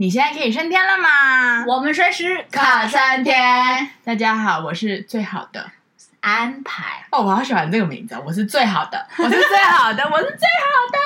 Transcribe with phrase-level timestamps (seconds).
[0.00, 1.64] 你现在可以升天了吗？
[1.66, 3.34] 我们随时可升天。
[4.04, 5.72] 大家好，我是最好的
[6.20, 7.04] 安排。
[7.10, 11.02] 哦，我好喜欢这个名字，我是最好的，我是最好的， 我是最好的，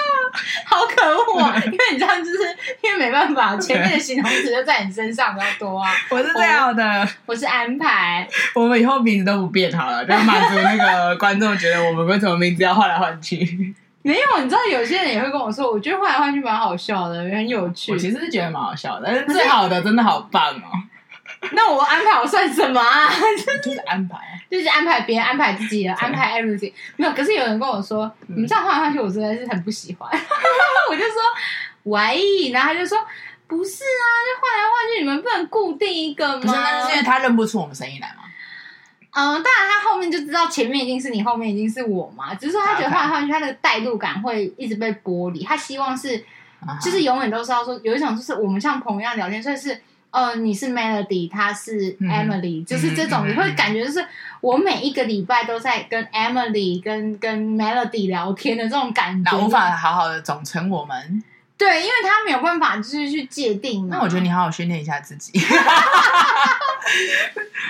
[0.67, 1.57] 好可恶啊！
[1.65, 2.39] 因为你知道，就是
[2.83, 5.91] 因为没办法，前面的形容词就在你身上比较多啊。
[6.11, 8.29] 我是最好的，我，我是安排。
[8.55, 13.75] 我们以后名字都不变好了，就满足那个观众觉得我们为什么名字要换来换去。
[14.03, 17.93] 没有，你知道有些人也会跟我说，我觉得换来换去蛮好笑的，也很有趣。
[17.93, 20.69] 我其实是觉得蛮好笑的，但是最好的真的好棒哦。
[21.53, 23.09] 那我安排我算什么啊？
[23.63, 24.17] 就是安排，
[24.51, 26.73] 就是安排别人，安排自己的，安排 everything。
[26.97, 30.09] 没有，可是有人跟我说，嗯、你们这样换来换去，我真的是很不喜欢。
[30.91, 31.15] 我就说
[31.85, 32.99] 喂，然后他就说
[33.47, 36.41] 不是啊，就换来换去，你们不能固定一个吗？
[36.43, 38.22] 不是，那是因为他认不出我们声音来吗？
[39.15, 42.35] 嗯，当然，他后面就知道前面一定是你，后面一定是我嘛。
[42.35, 45.45] 只是说他觉得换来换去，他那个代入感会一直被剥离。
[45.45, 46.25] 他希望是，
[46.81, 49.79] 就是永远都是要说有一种，就是我们像朋友一样聊天，所以是，
[50.11, 54.03] 呃，你是 Melody，他是 Emily，、嗯、就是这种，你会感觉就是
[54.41, 61.23] 我每一个礼拜都在跟 Emily 跟跟 Melody 聊天的这种感觉，无法好好的总成我们。
[61.63, 63.89] 对，因为他没有办法就是去界定。
[63.89, 65.31] 那我觉得你好好训练一下自己。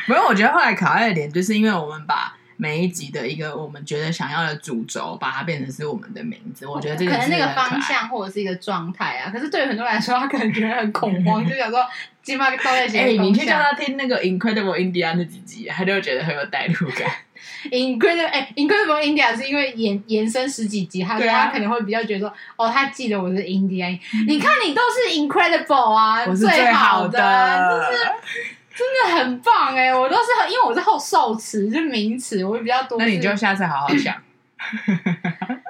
[0.09, 6.67] 没有，我觉得后来可爱的点，就是因为我们把每一集的一个我们觉得想要的主轴，把它变成是我们的名字。
[6.67, 9.31] 我觉得这个可能那个方向或者是一个状态啊。
[9.31, 11.85] 可是对于很多人来说，他可能觉得很恐慌， 就想说
[12.23, 12.99] 起码都在写。
[12.99, 17.11] 哎，你去叫他听那个 Incredible India 那几集，他就会觉得很有代入感。
[17.71, 23.95] Incredible 哎，Incredible India 是因为延延伸十几集，他、啊、他可能会比较觉得说，哦，他记得我是 India。
[24.15, 27.19] 嗯、你看，你都是 Incredible 啊，我是最好的，
[27.89, 27.99] 就是
[28.75, 29.95] 真的很棒哎！
[29.95, 32.99] 我都是因为我是后受词，就名词，我会比较多。
[32.99, 34.17] 那你就下次好好想。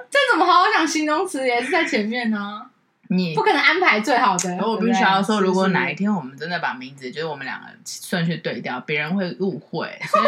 [0.09, 0.87] 这怎么好好想？
[0.87, 2.69] 形容词也是在前面呢、啊。
[3.09, 4.57] 你不可能安排最好的。
[4.65, 9.87] 我必须要说，如果哪一天我们真的把名字，就是我们两个顺序对调，别人会误会。
[10.09, 10.23] 所以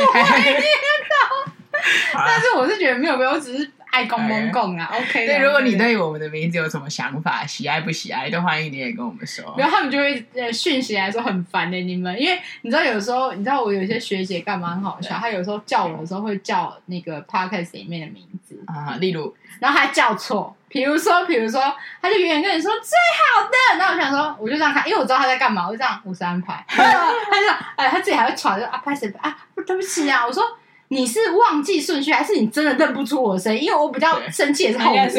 [2.13, 4.91] 但是我是觉得没有没有，我只是爱公公共啊。
[4.93, 9.55] OK，对，如果你对我们的名字有什么想法，喜爱不喜爱，都欢迎你也跟我们说。
[9.57, 18.61] 然后他们就会呃讯息来说很烦的你们，因为你知道有时候你知道我有些学姐干嘛很好笑，她有时候叫我的时候会叫那个 podcast 里面的名字。
[18.67, 21.61] 啊，例如，然后还叫错，比如说比如说，
[22.01, 29.37] 他就远远跟你说最好的，然后我想说我就这样看，因为我知道他在干嘛，我就这样五十安排， 他就哎他自己还会喘着啊拍谁啊，
[29.67, 30.43] 对不起啊，我说。
[30.89, 33.63] 你是忘记顺序，还是你真的认不出我的声音？
[33.63, 35.09] 因为我比较生气也是后面，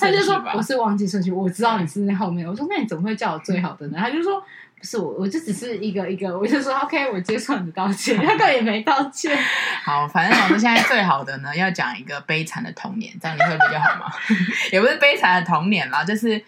[0.00, 2.46] 他就说我是忘记顺序，我知道你是在后面。
[2.46, 3.98] 我说那你怎么会叫我最好的呢？
[3.98, 4.42] 他就说
[4.78, 8.16] 不是我，我就只是一个一个，我就说 OK，我接受你的道歉。
[8.24, 9.36] 他倒也没道歉。
[9.84, 14.10] 好，反正我们现在最好的呢，要讲一个悲惨的童年，这样你会比较好吗？
[14.72, 16.42] 也不是悲惨的童年啦，就是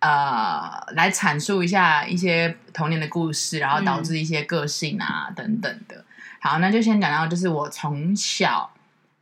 [0.00, 6.02] 呃，来阐述一下一些童年的故事，然后导致一些个性啊、嗯、等等的。
[6.44, 8.68] 好，那就先讲到，就是我从小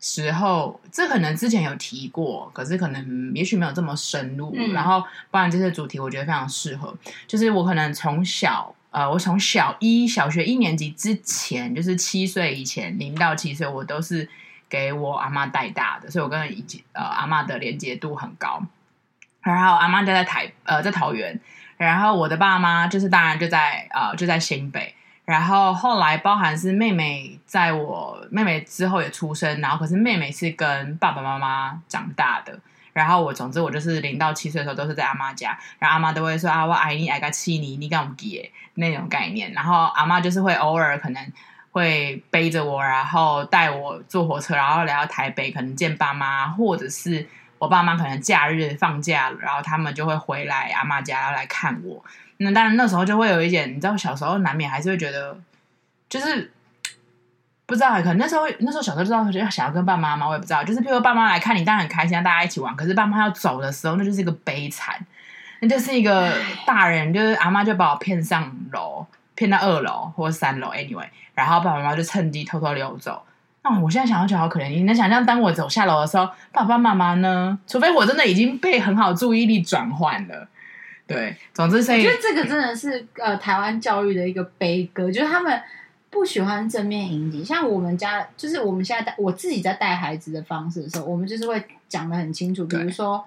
[0.00, 4.54] 时候，这可能之前有提过，可是可能也许没有这么深入。
[4.56, 6.96] 嗯、然后，不然这些主题我觉得非常适合。
[7.26, 14.26] 就是我可能从小，呃，我从小一小学一年级之前，就是七岁以前，零到七岁，我都是
[14.66, 18.62] 给我阿妈带大的，所以我跟以及呃阿妈的连接度很高。
[19.42, 21.38] 然后阿妈就在台呃在桃园，
[21.76, 24.94] 然后我的爸妈就是当然就在呃就在新北。
[25.30, 32.58] 然后后来，包含是妹妹，在我妹妹之后也出生，然后可是妹妹是跟爸爸妈妈长大的。
[32.92, 39.52] 然后我总之我就是零到七岁的时候都是在阿妈家，然后阿妈都会说啊，我爱你爱个七你，你敢不给那种概念。
[39.52, 41.32] 然后阿妈就是会偶尔可能
[41.70, 47.24] 会背着我，然后带我坐火车，然后来到台北，可能见爸妈，或者是
[47.60, 52.02] 我爸妈可能假日放假，然后他们就会回来阿妈家来看我。
[52.38, 55.38] 那当然，那时候就会有一点，你知道，小时候难免还是会觉得，
[56.08, 56.50] 就是
[57.66, 60.64] 不知道，可能那时候那时候小时候知道，觉得想要跟爸妈妈，我也不知道。
[60.64, 62.74] 就是譬如爸妈来看你，当然很开心，大家一起玩。
[62.74, 64.98] 可是爸妈要走的时候，那就是一个悲惨，
[65.60, 66.32] 那就是一个
[66.64, 73.22] 大人，就是阿妈就把我骗上楼，骗到二楼或三楼，anyway，然后爸爸妈妈就趁机偷偷溜走。
[73.62, 77.58] 那我现在想要就好可怜，你能想象当我走下楼的时候，爸爸妈妈呢？
[77.66, 80.48] 除非我真的已经被很好注意力转换了。
[81.06, 85.60] 对，总之是，我觉得这个真的是呃台湾教育的一个悲歌，就是他们
[86.08, 87.44] 不喜欢正面迎击。
[87.44, 92.64] 像我们家，就是我们现在带我自己在带孩子的方式的时候，我们就是会讲的很清楚。
[92.64, 93.24] 比如说，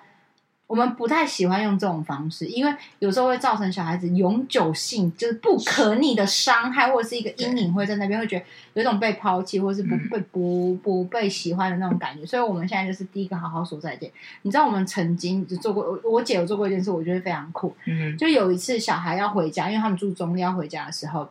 [0.74, 12.26] 我们不太喜欢用这种方式，因为有时候会造成小孩子永久性就是不可逆的伤害，或者是一个阴影，会在那边会觉得有一种被抛弃，或者是不被不不被喜欢的那种感觉。
[12.26, 14.12] 所以我们现在就是第一个好好说再见。
[14.42, 17.76] 你知道我们曾经就做过，我姐有做过一件事，我觉得非常酷。
[17.86, 21.30] 嗯，就有一次小孩要回家，因为他们住中坜要回家的时候，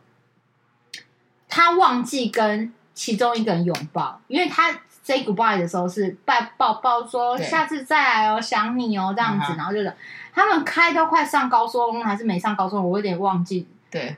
[1.49, 4.83] 他忘记跟其中一个人拥抱，因为他。
[5.03, 9.93] Say goodbye 的时候是拜抱抱说下次再来哦，想你哦这样子，然后就是
[10.33, 13.69] 他们开都快上高速还是没上高速，我有点忘记。
[13.91, 14.17] 对，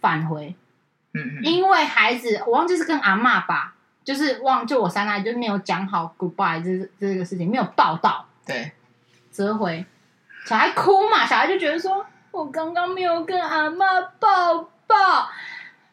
[0.00, 0.54] 返回，
[1.14, 3.74] 嗯嗯，因为孩子我忘记是跟阿嬷吧，
[4.04, 8.72] 就是忘就我三奶就是没有讲好 goodbye 这这个事情没有报到，对，
[9.32, 9.86] 折回，
[10.44, 15.30] 小孩哭嘛，小孩就觉得说我刚刚没有跟阿嬷抱抱。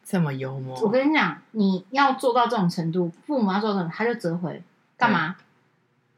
[0.09, 4.63] 这么幽默，我跟你讲，你要做到这种程度，父母要做到，他就折回
[4.95, 5.36] 干嘛？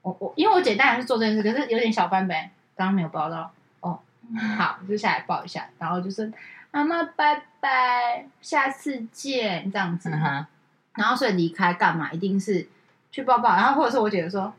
[0.03, 4.00] 我我因为我姐当然是做这件事，可是有点小翻呗，刚刚没有抱到哦。
[4.56, 6.31] 好，就下来抱一下，然后就是
[6.69, 10.12] 妈妈拜拜，下次见这样子。
[10.12, 10.45] 嗯、
[10.94, 12.12] 然后所以离开干嘛？
[12.12, 12.69] 一定是
[13.12, 14.53] 去抱抱，然后或者是我姐姐说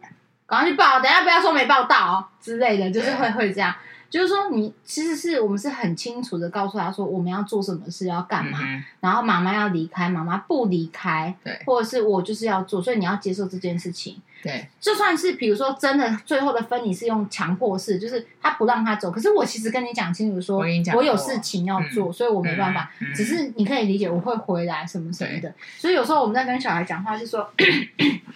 [0.44, 3.72] 赶快去抱，等下不要说没抱到哦之类的，就是会会这样。
[4.10, 8.58] 就是说，你其实是我们是很清楚的告诉他说，我们要做什么事，要干嘛。
[8.60, 14.20] 嗯、然后妈妈要离开，妈妈不离开，对，或者是我就是要做，所以你要接受这件事情。
[14.42, 20.64] 对，就算是比如说真的最后的分离是用强迫式，就是他不让他走，可是我其实跟你讲清楚说，我，
[20.96, 22.90] 我有事情要做，嗯、所以我没办法。
[23.00, 25.54] 嗯、只是你可以理解，我会回来什么什么的。
[25.78, 27.48] 所以有时候我们在跟小孩讲话，就说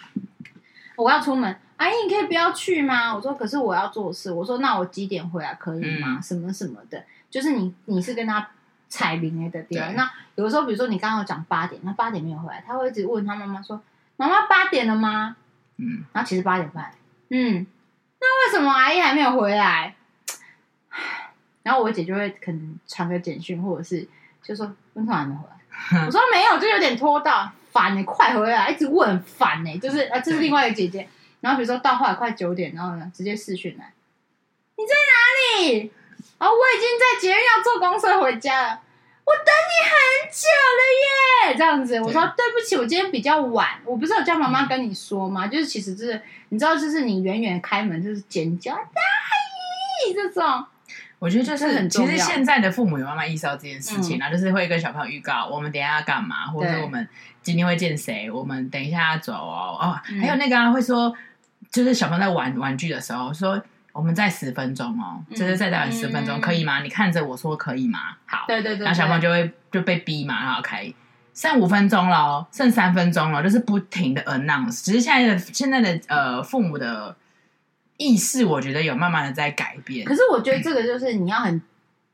[0.96, 1.56] 我要出门。
[1.76, 3.14] 阿姨，你可以不要去吗？
[3.14, 4.30] 我说，可是我要做事。
[4.30, 6.16] 我说，那我几点回来可以吗？
[6.18, 8.48] 嗯、什么什么的，就是你你是跟他
[8.88, 9.88] 踩零的地方。
[9.88, 13.80] 对那有的时候，比如说你刚刚有讲八点，那八点没有回来，他会一直问他妈妈说
[14.16, 15.36] ：“妈妈八点了吗？”
[15.78, 16.92] 嗯，然后其实八点半。
[17.30, 17.66] 嗯，
[18.20, 19.94] 那为什么阿姨还没有回来？
[21.64, 24.06] 然后我姐就会可能传个简讯，或者是
[24.42, 25.54] 就说：“为什么还没回来？”
[26.06, 31.08] 我说：“没有，就有点拖到，烦你快回来，一直问，烦呢。”就是啊，这是另外一个姐姐。
[31.44, 33.92] 然后比如说到后来快九点，然后呢，直接视讯来，
[34.78, 35.92] 你在哪里？
[36.38, 38.80] 啊、哦，我已经在捷运要坐公车回家了，
[39.24, 40.48] 我等你很久
[40.78, 41.56] 了耶。
[41.58, 45.44] 这样子，我说对不起，我今天比较晚，我不是有叫妈妈跟你说吗？
[45.44, 46.18] 嗯、就是其实就是
[46.48, 49.02] 你知道，就是你远远开门就是尖叫，大
[50.06, 50.64] 姨这种。
[51.18, 52.10] 我觉得就是很重要。
[52.10, 57.06] 其实现在的父母有慢慢意识到这件事情，然后、嗯、就是会跟小朋友预告，我们等一下要干嘛，或者我们
[57.42, 59.76] 今天会见谁，我们等一下要走哦。
[59.78, 61.14] 哦，嗯、还有那个、啊、会说。
[61.74, 63.60] 就是小朋友在玩玩具的时候，说
[63.92, 66.80] 我们再十分钟哦，嗯、就是再等十分钟，可以吗？
[66.80, 67.98] 你看着我说可以吗？
[68.26, 70.90] 好，对对对，然后小朋友就会就被逼嘛，然后开
[71.34, 74.84] 剩五分钟了，剩三分钟了，就是不停的 announce。
[74.84, 77.16] 只是现在的现在的呃父母的
[77.96, 80.06] 意识，我觉得有慢慢的在改变。
[80.06, 81.60] 可是我觉得这个就是你要很。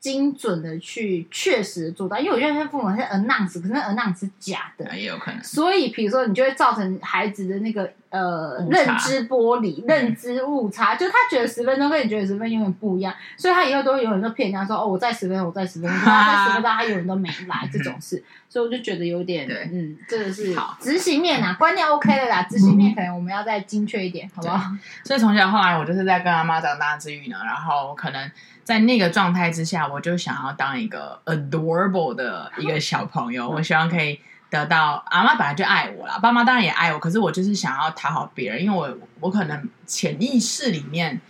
[0.01, 5.45] 精准的去确实做到，因为我觉得他父母是 announce，可是 announce 是假的，也有可能。
[5.45, 19.69] 所以，比如说，你就会造成孩子的那个呃认知玻璃、认知误差，嗯、就他觉得十分钟跟你觉得十分钟永远不一样，所以他以后都会永远都骗人家说哦，我在十分钟，我在十分钟， 他在十分钟，他永远都没来这种事， 所以我就觉得有点，对。
[19.71, 24.73] 嗯，这个是执行面啊，观念 OK 的啦，执行面可能我们要再精确一点，好不好？
[25.05, 28.31] 所以从小后来，我就是在跟阿妈长大之余呢，然后可能。
[28.71, 33.51] 在那个状态之下，我就想要当一个 adorable 的一个小朋友。
[33.51, 36.99] 我希望可以得到阿妈本来就爱我啦，爸妈当然也爱我。
[37.01, 41.21] 可是我就是想要讨好别人，因为我我可能潜意识里面，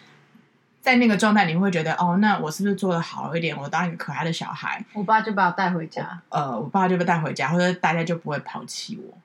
[0.83, 3.57] 在那个状态里面会觉得，哦，那我是不是做的好一点？
[3.57, 6.21] 我当一个可爱的小孩，我爸就把我带回家。
[6.29, 9.17] 呃，我爸就被带回家，或者大家就不会抛弃我，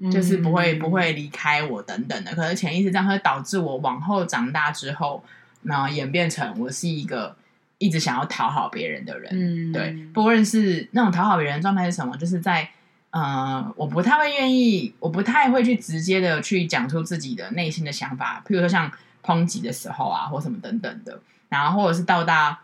[0.00, 2.34] 嗯、就是不会不会离开我等等的。
[2.34, 5.22] 可能潜意识这样会导致我往后长大之后，
[5.62, 7.36] 然后演变成我是一个。
[7.80, 12.68] 一直想要讨好别人的人，嗯，对，不论是那种讨好别人的状态是什么，就是在，
[13.08, 18.92] 呃，我不太会愿意，我不太会去直接的去讲出自己的内心的想法，譬如说像
[19.24, 21.18] 抨击的时候啊，或什么等等的，
[21.48, 22.60] 然后或者是到达，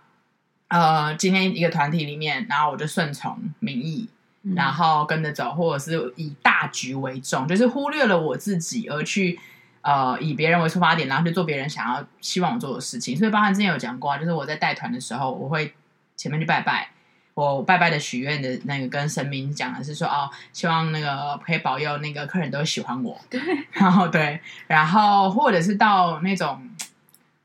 [0.68, 4.06] 呃，今天一个团体里面，然后我就顺从民意，
[4.54, 9.40] 然后跟着走，或者是以大局为重，就是忽略了我自己而去。
[9.87, 13.16] 呃，以别人为出发点，然后去做别人想要、希望我做的事情。
[13.16, 15.73] 所以，包含之前有讲过啊，就是我在带团的时候，我会
[16.16, 16.90] 前面去拜拜，
[17.35, 23.16] 我拜拜的许愿的那个跟神明讲的是说，哦，希望那个可以保佑那个客人都喜欢我。
[23.31, 23.40] 对，
[23.71, 26.69] 然后对，然后或者是到那种，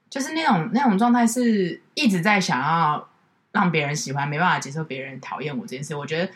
[0.10, 3.08] 就是那种那种状态，是一直在想要
[3.52, 5.96] 让别人喜欢，没办法接受别人讨厌我这件事。
[5.96, 6.32] 我觉得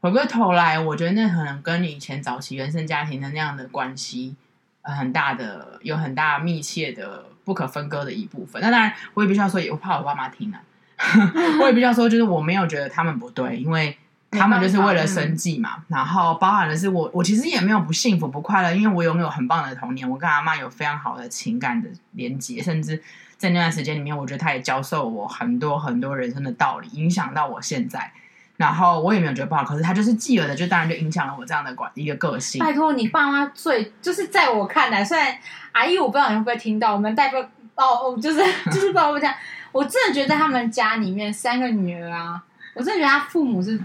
[0.00, 4.36] 回过头来，我觉得那可能跟你以前早期原生家庭的那样的关系。
[4.82, 8.60] 很大的，有很大密切的不可分割的一部分。
[8.62, 10.60] 那当然，我也必须要说，我怕我爸妈听啊。
[11.60, 13.96] 我也必须要说，就是我没有觉得他们不对，因为
[14.30, 15.82] 他们就是为了生计嘛。
[15.88, 23.02] 然后包含的是我，我其实也没有不幸福不快乐，因为我拥有很棒的童年，我跟阿妈有非常好的情感的连接，甚至
[23.38, 28.12] 在那段时间里面，我觉得他也教授我很多很多人生的道理，影响到我现在。
[28.60, 32.62] 然后我也没有觉得不好，可是他就是继而的，就当然就影响了我这样的管一个个性。
[32.62, 35.34] 拜托你爸妈最就是在我看来，虽然
[35.72, 37.40] 阿姨我不知道你会不会听到，我们代表
[37.74, 38.36] 哦，就是
[38.70, 39.34] 就是不知道我讲，
[39.72, 42.42] 我真的觉得他们家里面三个女儿啊，
[42.74, 43.78] 我真的觉得他父母是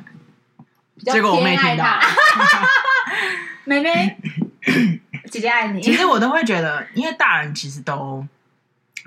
[0.97, 2.01] 比较偏爱他。
[3.63, 4.17] 妹妹，
[5.31, 5.81] 姐姐爱你。
[5.81, 8.27] 其实我都会觉得，因为大人其实都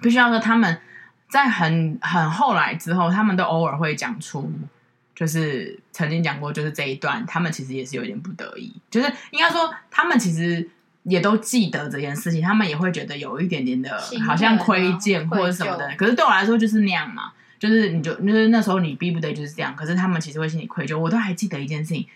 [0.00, 0.80] 必须要说，他们
[1.28, 4.50] 在很很后来之后，他们都偶尔会讲出。
[5.18, 10.70] 就是曾经讲过，就是这一段，他们其实也是有点不得已，就是应该说，他们其实
[11.02, 15.92] 也都记得这件事情，他们也会觉得有一点点的，好像亏欠或者什么的。
[15.96, 19.74] 可是对我来说，就是那样嘛，就是你就就是那时候你逼不得就是这样。
[19.74, 20.96] 可是他们其实会心里愧疚。
[20.96, 22.06] 我都还记得一件事情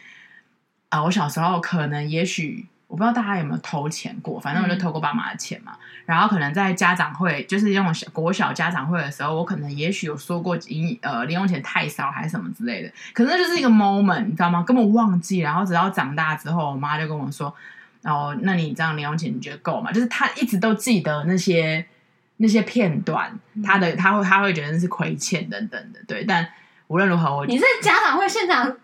[0.88, 2.66] 啊、呃，我小时候可能也许。
[2.92, 5.72] 我不知道大家有没有偷钱过，反正我就偷过爸妈的钱嘛。
[5.72, 12.92] 嗯、然后可能在家长会，就是那种小国小家长会的时候，我可能也许有说过零呃零用钱太少还是什么之类的。
[13.14, 14.62] 可能就是一个 moment，你知道吗？
[14.62, 15.38] 根本忘记。
[15.38, 17.54] 然后直到长大之后，我妈就跟我说
[18.04, 21.86] ：“哦，那你这样零用钱你觉得够吗？”就是她一直都记得那些
[22.36, 23.32] 那些片段，
[23.64, 26.00] 她的她会她会觉得是亏欠等等的。
[26.06, 26.46] 对，但
[26.88, 28.76] 无论如何，我你在家长会现场。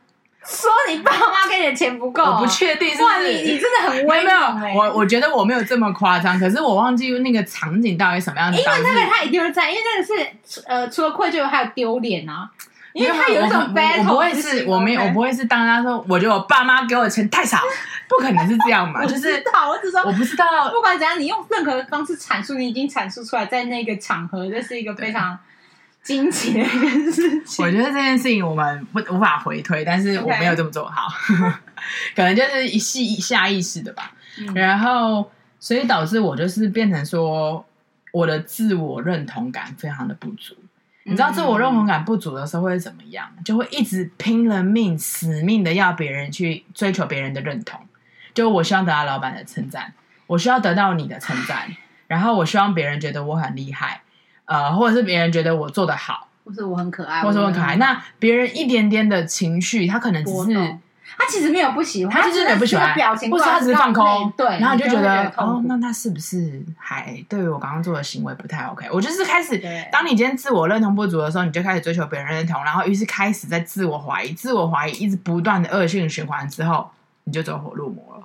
[0.48, 3.04] 说你爸妈给你的钱不够、啊，我不确定是不是。
[3.04, 8.58] 哇，你你真的很威猛、欸、我我觉得我没有这么夸张，可是我忘记那个场景到底什么样子。
[8.58, 12.50] 因为那个他一定会在，因为那个是呃，除了愧疚还有丢脸啊。
[12.94, 17.58] 因为他有一种 battle，我不会是，我没有，我不会是当他说，我觉得我爸妈给我的钱太少，
[18.08, 19.04] 不可能是这样嘛。
[19.06, 20.44] 就是，我只说，我不知道。
[20.72, 25.38] 不管怎样，你用任何方式阐述，你已经阐述出来，在那个场合，这是一个非常。
[26.08, 31.06] 惊奇的一件事情，我觉得这件事情我们不无法回推，但是我没有这么做好.
[32.16, 34.12] 可能就是一系下意识的吧。
[34.38, 37.62] 嗯、然后，所以导致我就是变成说，
[38.10, 40.54] 我的自我认同感非常的不足。
[41.04, 43.28] 嗯、你知道，自我认同感不足的时候会怎么样？
[43.44, 47.78] 就会一直拼了命、死命的要别人去追求别人的认同。
[48.32, 49.92] 就我希望得到老板的称赞，
[50.26, 54.00] 我需要得到你的称赞，然后我希望别人觉得我很厉害。
[54.48, 57.76] 呃，或者是别人觉得我做的好，或是我很可爱，或是我很可爱。
[57.76, 60.78] 那别人一点点的情绪，他可能只是
[61.18, 64.32] 他其实没有不喜欢，他其实没有不喜欢表情，或是他只是放空。
[64.38, 68.88] 对，然后你就觉得哦，那他是不是还对于我刚刚做的行为不太 OK？
[68.90, 69.60] 我就是开始，
[69.92, 76.88] 当你今天自我认同不足的时候，你就开始追求别人认同，然后于是开始在自我怀疑，自我怀疑一直不断的恶性循环之后，
[77.24, 78.24] 你就走火入魔了。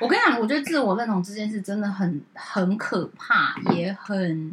[0.00, 4.52] 我跟你讲，我觉得自我认同这件事真的很很可怕，也很。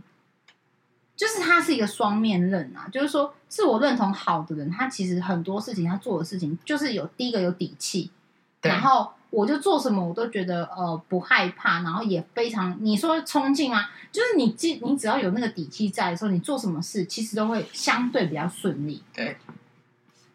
[1.19, 8.09] 就是他是一个双面刃啊，就是说自我认同好的人，他其实很多事情他做的事情就是有第一个有底气，
[8.61, 13.87] 然后我就做什么我都觉得呃不害怕，然后也非常你说冲劲吗？
[14.13, 19.35] 就是你既你只要有那个底气在的时候，你做什么事其实都会相对比较顺利，对，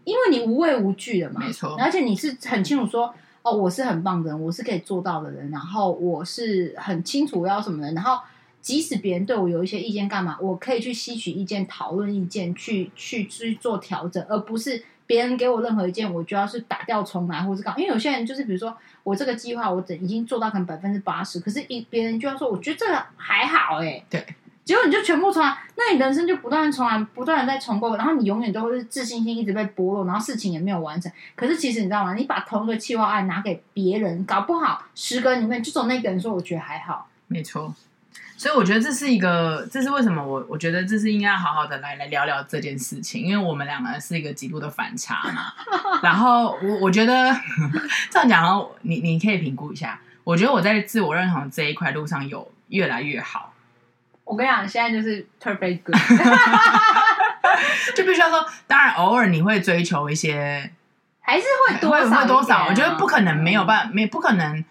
[0.05, 8.21] 因为你无畏无惧的嘛，没错，而且你是很清楚说哦我是很棒的人，我是可以做到的人，然后我是很清楚我要什么人，然后。
[8.65, 10.39] 即使别人对我有一些意见，干嘛？
[10.41, 17.75] 我可以去吸取意见，讨论意见，去去去做调整，而不是别人给我任何意见，我就要是打掉重来，或是搞。
[17.77, 24.25] 因为有些人就是，比如说我这个计划，我整已经做到可能百分之八十，可是一别人就要说，我觉得这个还好，哎，对。
[24.65, 31.13] 结果你就全部重来，那你人生就不断重来，不断的在重构，然后你永远都会是自信心一直被剥落，然后事情也没有完成。
[31.37, 32.15] 可是其实你知道吗？
[32.15, 37.75] 你把同一个计划案拿给别人，搞不好十个里面就从那个人说，我觉得还好，没错。
[38.37, 45.53] 所以我觉得这是一个，这是为什么我我觉得这是应该要好好的来来聊聊这件事情，因为我们两个是一个极度的反差嘛。
[46.03, 47.35] 然后我我觉得
[48.11, 50.01] 这样讲，你你可以评估一下。
[50.25, 53.53] 我觉得我在自我认同这一块路上有越来越好。
[54.25, 55.97] 我跟你讲，现在就是 perfect good，
[57.95, 60.73] 就必须要说，当然偶尔你会追求一些，
[61.21, 62.67] 还是会多少、啊、会多少？
[62.69, 64.65] 我觉得不可能没有办法，没不可能。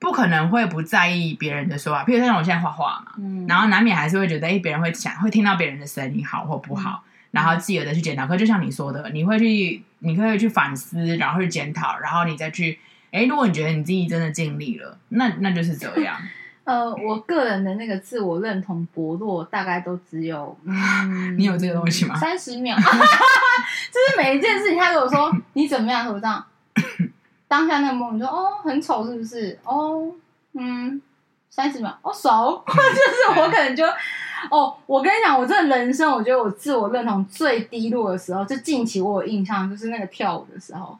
[0.00, 8.26] 不可能会不在意别人的说话，譬如像我现在画画嘛，嗯、然后难免还是会觉得，哎，别人会想，会听到别人的声音好或不好，嗯、然后继而的去检讨。
[8.26, 12.78] 可就像你说的，你会去，你可以去反思，然后去检讨，然后你再去，
[13.12, 16.16] 哎，如果你觉得你自己真的尽力了，那那就是这样。
[16.64, 22.14] 呃，我个人的那个自我认同薄弱，大概都只有，嗯， 你有这个东西吗？
[22.16, 26.42] 三十秒， 就是每一件事情，他跟我说你怎么样，我这样。
[27.50, 29.58] 当下那个 moment 说哦，很丑是不是？
[29.64, 30.08] 哦，
[30.52, 31.02] 嗯，
[31.50, 33.84] 三十秒哦，熟， 就是我可能就
[34.52, 40.96] 哦，我跟你讲，我这人生，我觉得我自我认同最低落的时候，就近期我有印象，就是那个跳舞的时候，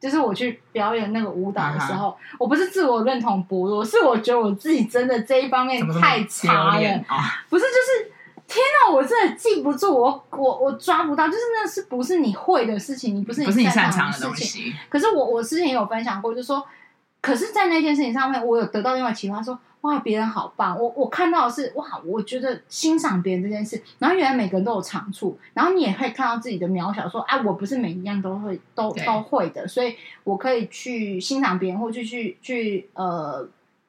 [0.00, 2.14] 就是我去表演那个舞蹈的时候，uh.
[2.40, 7.04] 我不是自我认同薄弱，是我觉得我自己真的这一方面太差了，
[7.48, 8.11] 不是就是。
[8.52, 14.74] 天哪，我真的记不住，我我我抓不到，就是那是不是你会的事情，你不是你不是你擅长的东西。
[14.90, 16.62] 可是我我之前也有分享过，就是说，
[17.22, 20.78] 可是，在那件事情上面，我有得到另外启发，说哇，别人好棒。
[20.78, 33.48] 我我看到的是哇，我觉得欣赏别人这件事，然后原来每个人都有长处，然后你也可以看到自己的渺小，说哎、啊，我不是每一样都会都都会的，所以我可以去欣赏别人，或去去去呃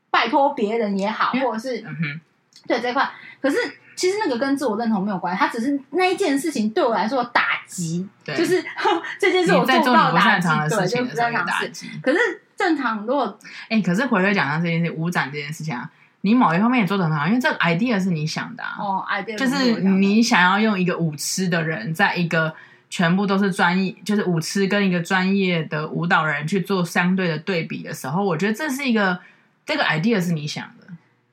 [0.10, 2.22] 拜托别人也好，或者是嗯哼，
[2.66, 3.58] 对这块，可是。
[3.96, 8.64] 其实那个跟自我认同没有关系，它只是那一件事情对我来说打击，就是
[9.20, 11.90] 这件事我做不到打击，对，就不在打击。
[12.02, 12.18] 可是
[12.56, 13.38] 正常，如果
[13.70, 15.90] 哎，可是回回讲到这件事，舞展这件事情啊，
[16.22, 22.54] 你某一方面也做得很好，因为这个 idea 是你想的，啊，哦，idea 就是你想要用一个舞痴的人，在一个
[22.90, 29.20] 全部都是专业，就是舞痴跟一个专业的舞蹈人去做相对的对比的时候，我觉得这是一个
[29.66, 30.84] 这个 idea 是你想的。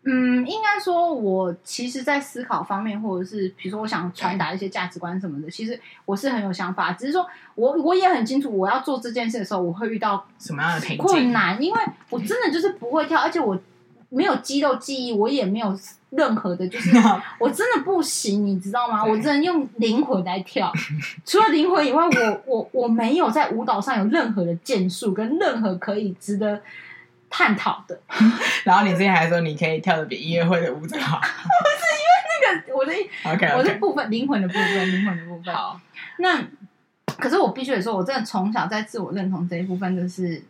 [0.03, 6.93] 嗯，应该说，我其实，在思考方面，或者是比如说，我想传达一些价值观什么的，其实我是很有想法。
[6.93, 13.61] 只是说我我也很清楚，我要做这件事的时候，我会遇到什么样的困难，因为我真的就是不会跳，而且我
[14.09, 15.79] 没有肌肉记忆，我也没有
[16.09, 16.97] 任何的，就是
[17.39, 19.05] 我真的不行，你知道吗？
[19.05, 20.73] 我只能用灵魂来跳，
[21.27, 26.63] 除了灵魂以外，我我我没有在舞蹈上有任何的建树，跟任何可以值得。
[27.31, 27.99] 探讨的，
[28.65, 32.93] 然后你之前还说你可以跳的比音乐会的舞者好， 不是因为那个我的
[33.25, 33.57] okay.
[33.57, 35.55] 我的部分灵魂的部分灵魂的部分。
[35.55, 35.81] 好，
[36.19, 36.43] 那
[37.17, 40.43] 可是我必须得说，我真的从小在自我认同这一部分，就是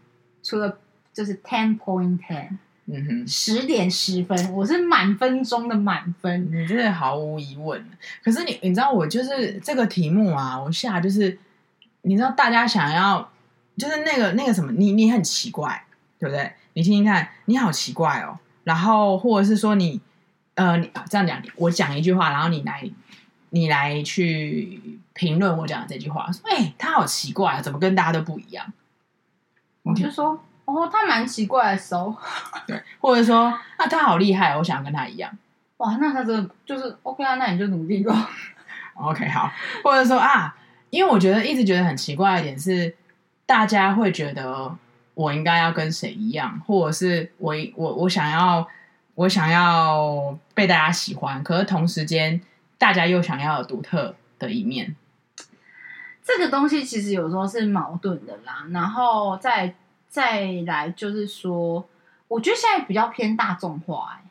[0.43, 0.79] 除了
[1.13, 2.49] 就是 ten point ten，
[2.87, 7.85] 嗯哼，十点十分，我是满分中的满分，你真的毫无疑问。
[8.25, 11.39] 可是你你知道我就是这个题目啊，我下就是
[12.03, 13.31] 你知道大家想要
[13.77, 15.85] 就是那个那个什么，你你很奇怪，
[16.19, 16.53] 对不对？
[16.75, 18.39] 你听听看，你好奇怪哦。
[18.63, 20.01] 然后或者是说你，
[20.55, 22.89] 呃，你这样讲，我讲一句话，然后你来，
[23.49, 28.73] 你来去评论我讲的这句话，说，哎，他好奇怪，怎么跟大家都不一样？
[29.83, 32.15] 我就说，哦，他蛮奇怪的时候，
[32.69, 35.37] 对，或者说，啊，他好厉害，我想跟他一样。
[35.79, 38.15] 哇，那他这就是 OK 啊，那你就努力咯。
[38.95, 39.51] OK，好，
[39.83, 40.55] 或者说啊，
[40.91, 42.95] 因为我觉得一直觉得很奇怪的点是，
[43.47, 44.77] 大家会觉得。
[45.21, 48.67] 我应该要跟谁一样，或者是我我我想要
[49.15, 52.41] 我想要被大家喜欢，可是同时间
[52.79, 54.97] 大家又想要有独特的一面。
[56.25, 58.65] 这个东西其实有时候是矛盾的啦。
[58.71, 59.75] 然后再
[60.09, 61.87] 再来就是说，
[62.27, 64.23] 我觉得现在比较偏大众化，欸，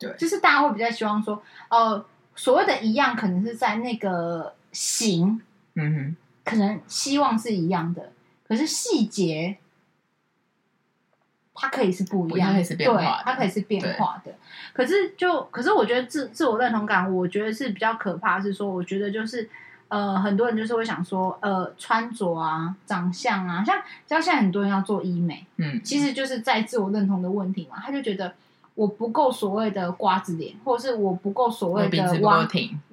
[0.00, 5.40] 对，就是大家会比较希望说，呃，所谓的一样，可能是在那个形，
[5.74, 8.10] 嗯哼，可能希望是一样的，
[8.48, 9.58] 可是细节。
[11.54, 14.32] 它可以是不一样，它可以是变化的，对，它可以是变化的。
[14.72, 18.40] 可是就，可是我觉得自自我认同感，我觉得是比较可怕。
[18.40, 19.48] 是说，我觉得就是，
[19.88, 27.80] 呃，很多人就是会想说，呃，穿着啊，长相啊，像像现在很多人要做医美，嗯，其实就是在自我认同的问题嘛。
[27.80, 28.34] 他就觉得
[28.74, 32.48] 我不够所谓的瓜子脸，或者是我不够所谓的网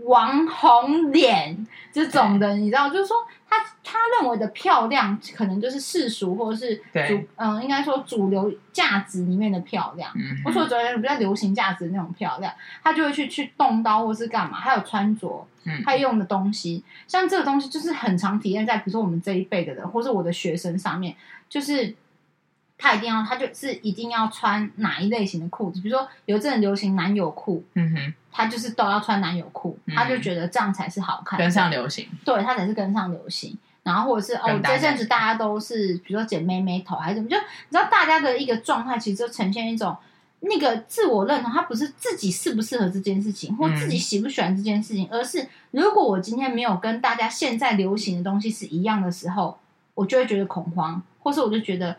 [0.06, 3.16] 网红脸这种的，你知道，就是说。
[3.54, 6.74] 他他认为的漂亮，可能就是世俗或者是
[7.06, 10.10] 主，嗯，应该说主流价值里面的漂亮。
[10.16, 14.58] 嗯，我说比较流行价值的那种漂亮，他就会去去动刀或是干嘛。
[14.58, 21.14] 还有穿着，嗯，他用的东西，像这个东西就是很常体验在，比如说我们这一辈的人，或是我的学生上面，
[21.50, 21.94] 就是。
[22.82, 33.56] 他一定要，他就是一定要穿哪一类型的裤子，比如说有阵流行男友裤，嗯哼，他就是都要穿男友裤，嗯，他就觉得这样才是好看，跟上流行，对，他才是跟上流行。
[33.84, 39.96] 然后或者是哦，这阵子大家都是，比如说剪妹妹头还是怎么，就你知道大家的一个状态，其实就呈现一种
[40.40, 49.60] 那个自我认同，他不是自己适不适合这件事情，或自己喜不喜欢这件事情，嗯，而是如果我今天没有跟大家现在流行的东西是一样的时候，
[49.94, 51.96] 我就会觉得恐慌，或是我就觉得。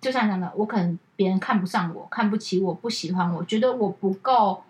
[0.00, 4.62] 就像讲的，我可能别人看不上我，看不起我，不喜欢我，觉得我不够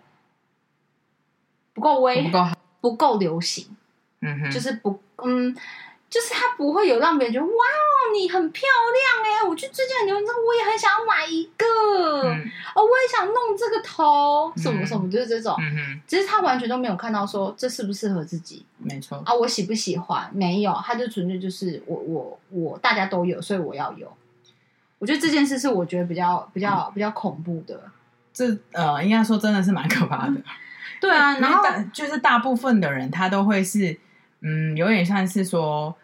[1.73, 2.45] 不够威，不够
[2.81, 3.67] 不够流行，
[4.21, 5.55] 嗯哼，就是不嗯，
[6.09, 11.65] 就是他不会有让别人觉得哇哦，你很漂亮哎，我去最近很流行这个，我也很想要买一个，
[12.23, 19.21] 嗯、哦，我也想弄这个头，什么什么，就是这种，嗯哼，只是他完全都没有看到说这适不适合自己，没错。
[19.25, 20.29] 啊，我喜不喜欢？
[20.33, 24.11] 没有，他就纯粹就是我我我大家都有，所以我要有。
[24.99, 27.79] 我觉得这件事是我觉得比较比较比较恐怖的。
[28.33, 30.33] 这呃，应该说真的是蛮可怕的。
[31.01, 33.99] 对啊，然后就是大部分的人他都会是，
[34.41, 35.95] 嗯，有点像是说，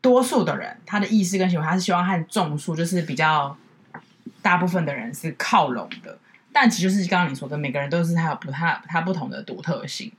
[0.00, 3.56] 多数的人他的意识跟行为，他是希望和众数就是比较
[4.40, 6.18] 大部分的人是靠拢的，
[6.52, 10.10] 但其实就是刚刚你说的，每个人都是他有不他他不同的独特性。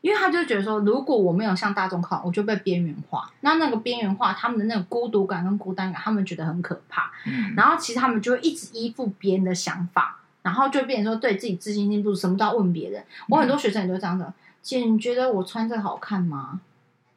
[0.00, 3.30] 因为他就觉得说，如果我没有向大众靠，我就被边缘化。
[3.40, 7.10] 那那个边缘化，他们的那种孤独感跟孤单感，他们觉得很可怕。
[7.26, 13.04] 嗯，然后其实他们就会一直依附别人的想法，然后就变成说对自己自信心不足，什么都要问别人。
[13.28, 14.24] 我很多学生也都这样子。
[14.62, 16.60] 姐，你觉得我穿这好看吗？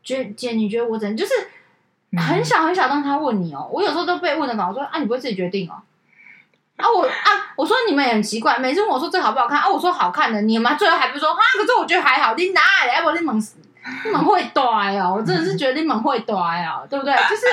[0.04, 1.16] 姐姐，你觉得我怎样？
[1.16, 1.34] 就是
[2.18, 4.68] 很小很小，当他问你哦，我有时候都被问的嘛。
[4.68, 5.76] 我说啊，你不会自己决定哦。
[6.78, 11.40] 啊我啊我说你们也很奇怪，每次问我说这好不好看啊，我说好看的，你们最后还不说啊？
[11.58, 12.98] 可是我觉得还好，你哪来？
[12.98, 13.36] 要不你们
[14.06, 14.62] 你们会呆
[15.00, 17.14] 哦，我真的是觉得你们会呆哦，对不对？
[17.30, 17.46] 就是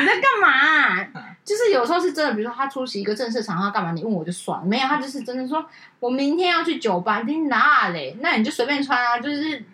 [0.00, 1.08] 你在干嘛啊？
[1.44, 5.64] 就是有时候是真的，比如说他出席一个正式场合干嘛，你问我就算了，没有他就是真的说
[5.98, 8.16] 我明天要去酒吧，你哪嘞？
[8.20, 9.64] 那你就随便穿啊，就是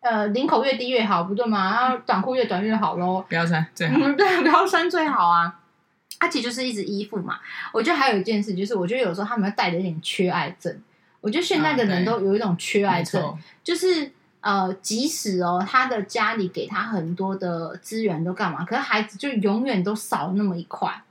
[0.00, 1.74] 呃领口越低越好，不对吗？
[1.74, 5.52] 然后短裤越短越好喽，不要穿最好，嗯，对，不要穿最好啊。
[6.24, 7.38] 他其实就是一直依附嘛。
[7.72, 10.74] 我觉得还有一件事，就是我觉得有时候他们会带着一点缺爱症。
[11.20, 14.10] 我觉得现在的人都有一种缺爱症，啊、就是
[14.40, 21.02] 呃，即使哦，他的家里给他很多的资源都干嘛，可是孩子就永远都少了那么一块。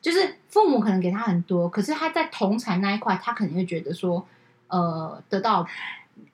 [0.00, 4.26] 就是父母可能给他很多，可是他在同侪那一块，他肯定会觉得说，
[4.68, 5.66] 呃，得到。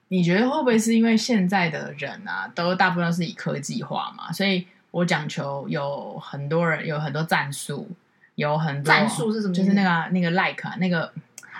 [0.08, 4.32] 你觉得会不会是因为现在的人啊，都大部分都是以科技化嘛？
[4.32, 7.88] 所以我讲求有很多人有很多战术。
[8.38, 9.52] 有很多战术是什么？
[9.52, 11.12] 就是那个那个 like 那个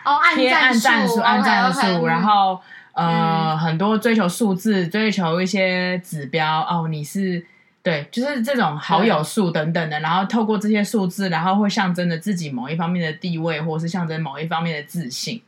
[0.04, 2.60] 哦，贴按战术，按战术，然后
[2.92, 7.44] 呃，嗯、很多追求数字，追求一些指标哦，你是
[7.82, 15.42] 对，就是这种好友数等等的，然后透过这些数字，然后会象征着自己某一方面的地位，或是象征某一方面的自信，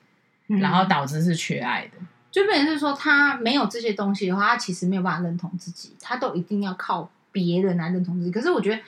[0.48, 1.98] 嗯、然后导致是缺爱的，
[2.32, 8.32] 就变成是说他没有这些东西的话，他其实没有办法认同自己，他都一定要靠别人来认同自己。
[8.32, 8.82] 可是我觉得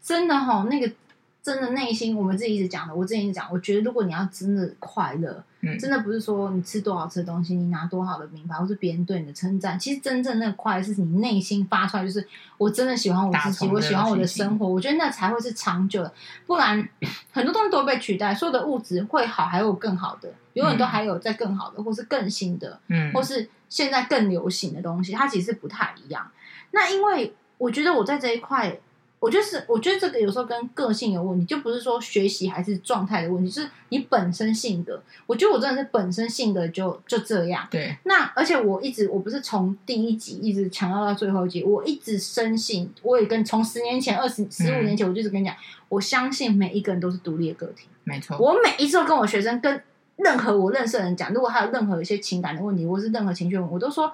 [0.00, 0.88] 真的哈，那个。
[1.42, 2.94] 真的内心，我们自己一直讲的。
[2.94, 9.78] 我之前一直讲，我觉得如果你要真的快乐，嗯，真的不是说你吃多少吃的东西，你拿多好的名牌，或是别人对你的称赞。
[9.78, 12.26] 其实真正那个快乐是你内心发出来，就是
[12.58, 14.68] 我真的喜欢我自己，我喜欢我的生活。
[14.68, 16.12] 我觉得那才会是长久的，
[16.46, 16.86] 不然
[17.32, 18.34] 很多东西都会被取代。
[18.34, 26.30] 所有的物质会好，还有更好的，永远都还有在更好的，或是更新的，嗯，或是现在更流行的东西，它其实不太一样。
[26.72, 28.78] 那因为我觉得我在这一块。
[29.20, 35.02] 我就是，我觉得这个有时候跟个性有问题，就不是说学习还是状态的问题，就是你本身性格。
[35.26, 37.66] 我觉得我真的是本身性格就就这样。
[37.68, 37.96] 对。
[38.04, 47.88] 那而且我一直，我不是从第一集一直强调到最后一集，我一直深信，我也跟从十年前、二十、十五年前，我就一直跟你讲，嗯、我相信每一个人都是独立的个体。
[48.04, 48.38] 没错。
[48.38, 49.82] 我每一次都跟我学生、跟
[50.14, 54.12] 任何我认识的人讲，如果他有任何一些情感的问题，或是任何情绪问题，我都说，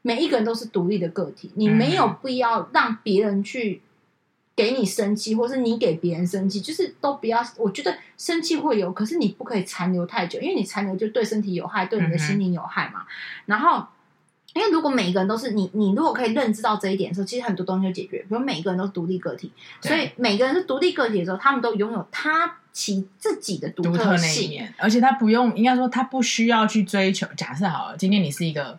[0.00, 3.82] 每一个人都是独立的个体，你没有必要让别人去。
[4.58, 7.40] 给你生气，或是你给别人生气，就是都不要。
[7.56, 13.06] 我觉得生气会有，可是你不可以残留太久，因为你残留就对身体有害，对你的心灵有害嘛。
[13.46, 13.86] 然后，
[14.54, 18.18] 因为如果每一个人都是你，你如果可以认知到这一点的时候，其实很多东西就解决。
[18.18, 27.24] 比如每一个人都是独立个体，所以每个人是独立个体的时候，他们都拥有他其自己的独特性，特而且他不用，应该说他不需要去追求。
[27.36, 28.76] 假设好了，今天你是一个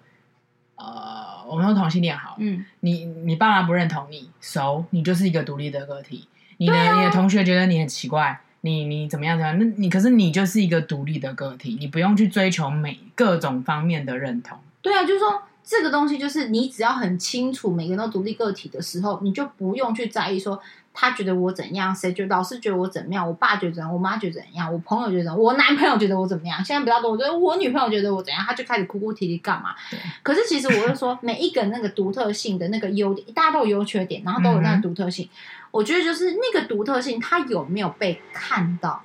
[0.79, 1.29] 呃。
[1.49, 6.27] 我们说同性恋好，嗯，你你爸妈不认同你，熟，你就是一个独立的个体。
[6.57, 9.57] 你的、啊、你的同学觉得你很奇怪，你你怎么样怎么样？
[9.57, 14.59] 那你可是你就是一个独立的个体，你不用去追求每各种方面的认同。
[14.83, 20.61] 对啊，就是说这个东西，就是你只要很清楚每个人都独立个体的时候，你就不用去在意说。
[20.93, 21.95] 他觉得我怎样？
[21.95, 23.25] 谁觉得老师觉得我怎么样？
[23.25, 23.93] 我爸觉得怎样？
[23.93, 24.71] 我妈觉得怎样？
[24.71, 25.37] 我朋友觉得怎样？
[25.39, 26.63] 我男朋友觉得我怎么样？
[26.63, 28.43] 现在比较多，我觉得我女朋友觉得我怎样？
[28.43, 29.75] 他就开始哭哭啼啼干嘛？
[29.89, 35.25] 对可是其实我就说，每一个人那个独特性的那个优点，大家都有优缺点，然后都有那个独特性。
[35.25, 35.29] 嗯、
[35.71, 39.01] 我觉得就是那个独特性，它有没有被看到？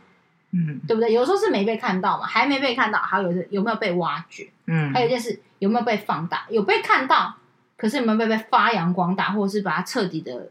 [0.50, 1.12] 嗯，对不对？
[1.12, 4.48] 有时候是没被看到嘛，还没被看到，还有是有没有被挖掘？
[4.66, 6.46] 嗯，还有一件事有没有被放大？
[6.48, 7.34] 有被看到，
[7.76, 10.48] 可是有没有被被发扬光大，或者是把它彻底的？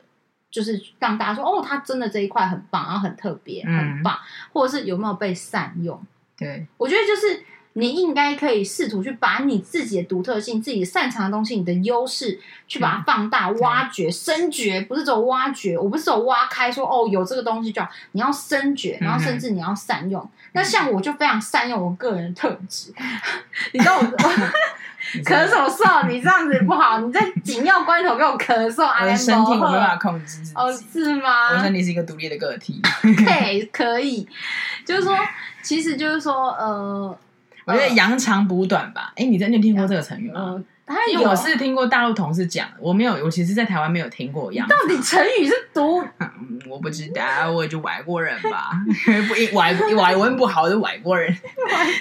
[0.53, 4.21] 就是让大家说哦，他真的这一块很棒，然后很特别，很棒，嗯、
[4.53, 5.99] 或者是有没有被善用？
[6.37, 20.21] 对，我觉得就是你应该可以试图去把你自己的独特性、自己擅长的东西、你的优势，去把它放大、嗯、挖掘、深掘，不是只有挖掘，我不是只有挖开说哦，有这个东西就好，你要深掘，然后甚至你要善用。
[20.21, 23.05] 嗯、那像我就非常善用我个人的特质，嗯、
[23.73, 24.03] 你知道我。
[25.25, 26.97] 咳嗽嗽，你这样子不好。
[26.99, 30.39] 你在紧要关头给我咳嗽，我的身体我没办法控制。
[30.55, 31.49] 哦，是吗？
[31.49, 32.81] 我身体是一个独立的个体。
[33.03, 34.25] 对，可以。
[34.85, 35.15] 就是说，
[35.61, 37.15] 其实就是说，呃，
[37.65, 39.13] 我觉得扬长补短吧。
[39.15, 40.61] 哎，你真的听过这个成语吗？
[41.11, 44.51] 因为我是听过大陆同事讲，我没有，我其实，在台湾没有听过。
[44.51, 46.03] 扬到底成语是读？
[46.69, 48.71] 我不知道，我就外国人吧。
[49.27, 51.35] 不，外外文不好的外国人，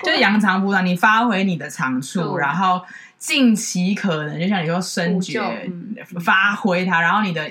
[0.05, 2.83] 就扬长补短，你发挥你的长处，然后
[3.19, 5.41] 尽其可能，就像你说深掘，
[6.25, 7.49] 发挥它，然后你的。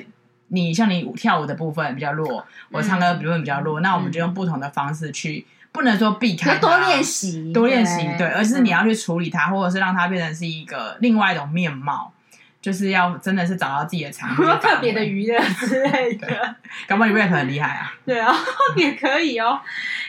[0.53, 12.11] 你像你跳舞的部分比较弱，我唱歌部分比较弱，嗯、那我们就用不同的方式去，不能说避开，要多练习，多练习，对，而是你要去处理它，或者是让它变成是一个另外一种面貌，
[12.61, 16.55] 就是要真的是找到自己的长处， 特别的娱乐之类的，
[16.87, 18.35] 搞不好你 rap 很厉害啊， 对啊，
[18.75, 19.59] 也可以哦，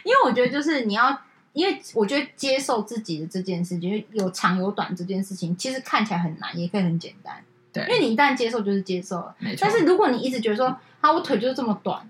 [0.02, 1.16] 因为我觉得就是你要，
[1.52, 7.34] 因为我觉得接受自己的这件事情，有长有短这件事情，其实看起来很难，也可以很简单。
[7.72, 9.60] 对，因为你一旦接受就是接受了，没错。
[9.62, 10.66] 但是如果你一直觉得说，
[11.00, 12.06] 啊，我腿就是这么短，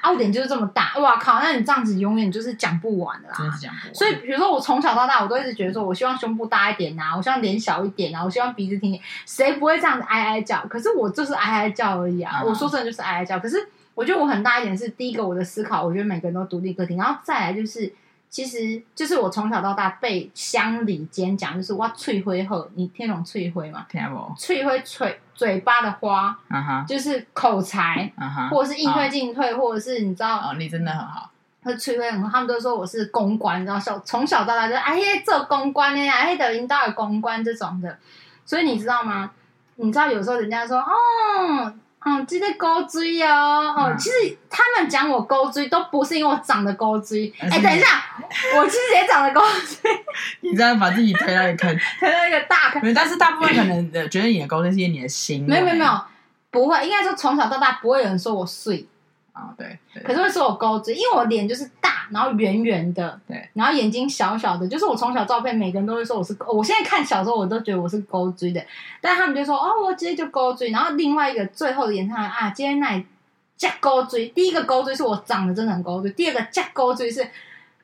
[0.00, 3.34] 啊，我脸就是这么大，哇靠，那你这样子永远就是讲不完的啦。
[3.36, 3.94] 真的是讲不完。
[3.94, 9.02] 所以比如说我从小到大，我都一直觉得说，我希望胸部大一点呐、啊，我希望脸小一点啊，我希望鼻子挺点。
[9.26, 10.64] 谁不会这样子哀哀叫？
[10.68, 12.40] 可是我就是哀哀叫而已啊。
[12.42, 13.38] 嗯、我说真的就是哀哀叫。
[13.38, 17.92] 可是我觉得我很大一点是，第一个我的思考，我觉得每个人都独立个体，然后再来就是。
[18.30, 23.84] 其实就是我从小到大被乡里间讲，就是哇翠灰后，你听懂翠灰吗？
[23.90, 24.32] 听不。
[24.38, 26.86] 翠灰嘴嘴巴的花，uh huh.
[26.86, 28.48] 就是口才，uh huh.
[28.48, 29.58] 或者是应对进退，uh huh.
[29.58, 31.28] 或者是你知道，哦，你真的很好。
[32.30, 37.98] 他们都说我是公关，你知道，小从小到大就哎呀做公关呢，哎的领导有公关这种的，
[38.46, 39.32] 所以你知道吗？
[39.74, 41.74] 你知道有时候人家说哦。
[42.02, 43.74] 嗯，记得勾追哦！
[43.76, 47.30] 哦，其实他们讲我勾追都不是因为我长得勾追。
[47.38, 47.86] 哎，等一下，
[48.56, 49.90] 我其实也长得高追。
[50.40, 52.94] 你这样把自己推到一个坑，推到一个大坑。
[52.94, 55.44] 但是大部分可能觉得你的高追是因为你的心。
[55.46, 56.00] 没有没有没有，
[56.50, 58.86] 不会，应该说从小到大不会有人说我碎。
[59.32, 68.60] 啊、哦，对，可是会说我高追，因为我脸就是大，然后圆圆的，对，然后眼睛小小的，就是我从小照片，每个人都会说我是，我现在看小时候我都觉得我是高追的，
[69.00, 73.06] 但他们就说哦，我直接就高追，然后另外一个最后的演唱会啊，今天那里
[73.56, 77.24] 加高追，第一个高追是我长得真的很高追，第二个加高追是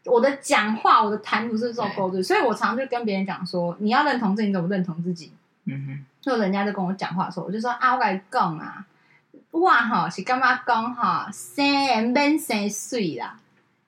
[0.06, 5.32] 我的讲话，我的谈吐是这种高追，对所以我常常就跟别人讲说，你要认同自己，你怎么认同自己？
[5.64, 8.84] 嗯哼，就人家就跟我讲话的时候，我就说啊，我跟你讲啊。
[9.52, 11.30] 哇哈，是干嘛讲哈？
[11.32, 13.38] 生缘免生水啦，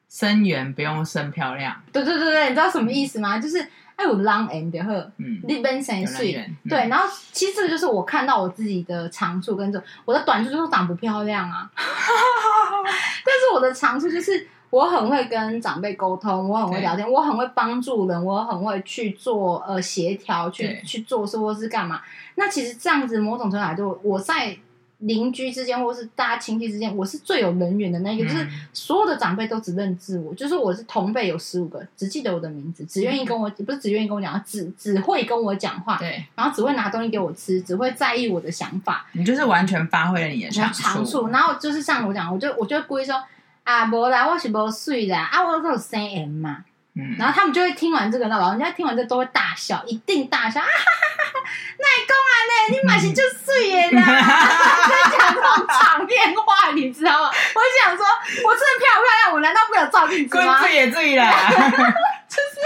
[0.08, 1.78] 生缘不用生漂亮。
[1.92, 3.38] 对对对对，你知道什么意思吗？
[3.38, 3.60] 就是
[3.94, 6.34] 哎，有人缘就好，嗯，你免生水。
[6.36, 11.70] 嗯、对，然后其实这个就是我看到我自己的长处跟这我的短处就是长不漂亮啊。
[11.76, 22.00] 但是我的长处就是我很会跟长辈沟通，我很会聊天，我很会帮助人，我很会去做呃协调，去去做事或是干嘛。
[22.34, 24.56] 那其实这样子某种程度来说，我在。
[25.00, 39.06] 邻居之间，或是大家亲戚之间，我是最有人缘的那个，嗯、就是所有的长辈都只认字我，就是我是同辈有十五个，只记得我的名字，只愿意跟我，嗯、不是只愿意跟我讲，只只会跟我讲话，对，然后只会拿东西给我吃，只会在意我的想法。
[39.12, 43.22] 你就是完全发挥了你的长处，长处，然后就是像我讲，我就我就故意说
[43.68, 46.64] 啊，无啦，我是无水的啊，我都有生 M 嘛，
[46.96, 50.66] 嗯，然后他们就会听完这个，那老人家听完这都会大笑，一定大笑啊。
[50.66, 54.00] 那公啊，那你马上就睡耶啦！
[54.88, 57.28] 在讲这种场面话，你知道吗？
[57.28, 58.06] 我想说，
[58.42, 59.34] 我真的漂不漂亮？
[59.34, 60.60] 我难道没有照镜子吗？
[60.64, 61.30] 醉也醉了，
[62.26, 62.56] 就是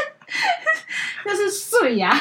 [1.24, 2.16] 就是碎呀，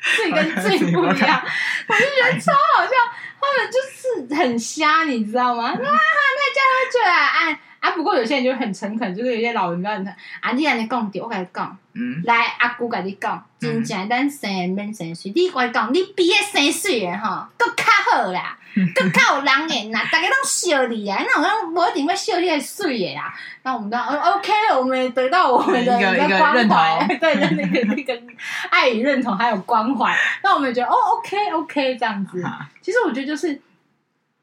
[0.00, 1.42] 碎跟醉不一样。
[1.86, 2.92] 我就觉得超好笑，
[3.38, 5.68] 他们就是很瞎，你知道吗？
[5.68, 7.60] 啊，那叫他去啊，哎。
[7.82, 10.14] 啊，不过有些人就很诚恳，就是有些老人家很诚。
[10.40, 18.56] 啊，你安尼讲对，我跟你讲，嗯，来阿姑跟你讲，真正咱生免生水，你跟我讲，你比个生水的哈，更较好啦，
[18.94, 23.34] 更较有人缘啦，大家拢笑你啊，那我们不一定会笑你个水的啦。
[23.64, 28.22] 那我们都 OK，我们得到我们的一个关怀， 对的那个那个
[28.70, 32.40] 爱与认同还有关怀，那我们觉得哦，OK OK 这样子。
[32.80, 33.60] 其实我觉得就是，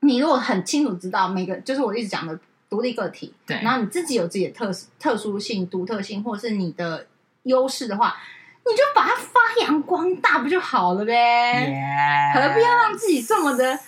[0.02, 2.38] 你如果很清楚知道每个，就是我一直讲的。
[2.70, 7.08] 独立个体，对，然后你自己有自己的特特殊性、独特性，或者是你的
[7.44, 8.16] 优势的话，
[8.66, 13.80] 你就把它发扬光大，不就好了呗.何必要让自己这么的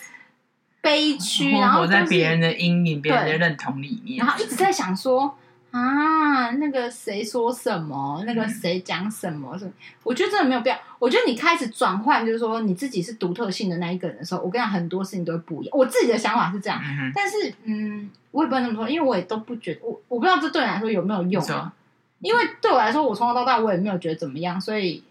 [0.81, 5.37] 悲屈，然后活在别人的阴影、别人的认同里面，然后一直在想说。
[5.71, 8.21] 啊，那个谁说什么？
[8.25, 9.57] 那个谁讲什么？
[9.57, 10.77] 是、嗯，我觉得真的没有必要。
[10.99, 15.77] 我觉得你开始转换，就是说你自己是独特性的那一个人的时候，我跟你讲，很多事情都会不一样。
[15.77, 21.73] 我自己的想法是这样，嗯、但是，嗯，我也不能这么说，因为我也都不觉得，我我不知道这对你来说有没有用啊？
[22.19, 25.01] 因为对我来说，我从小到大我也没有觉得怎么样，所以，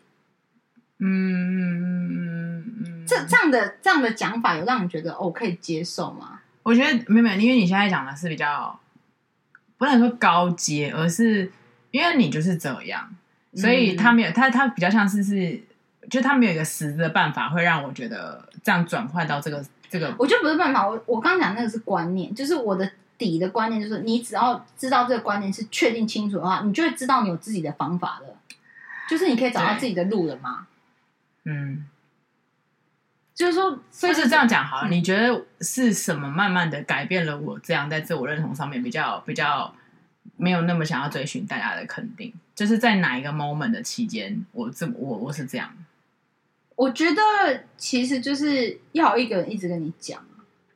[0.99, 6.41] 嗯嗯，这这样的这样的讲法有让你觉得哦可以接受吗？
[6.63, 8.79] 我觉得没有没有，因为你现在讲的是比较。
[9.81, 11.51] 不能说高阶，而是
[11.91, 13.11] 因为你就是这样，
[13.55, 15.59] 所以他没有他他比较像是是，
[16.11, 20.15] 就他没有一个实质的办法会让我觉得这样转换到这个这个。
[20.19, 28.37] 我觉得不是办法，我我刚刚讲那个是观念，就是我的底的观念，就是你只要知道这个观念是确定清楚的话，你就会知道你有自己的方法了，
[29.09, 30.67] 就是你可以找到自己的路了嘛。
[31.45, 31.87] 嗯。
[33.35, 34.89] 就是说，所以是这样讲好了。
[34.91, 39.75] 你觉得是什么慢慢的改变了我这样在自我认同上面比较比较
[40.37, 42.35] 没有那么想要追寻大家的肯定？
[42.55, 45.75] 就是在哪一个 moment 的期间，我这我我是这样。
[46.77, 47.23] 我觉得
[47.79, 50.23] 其实就是要一个人一直跟你讲。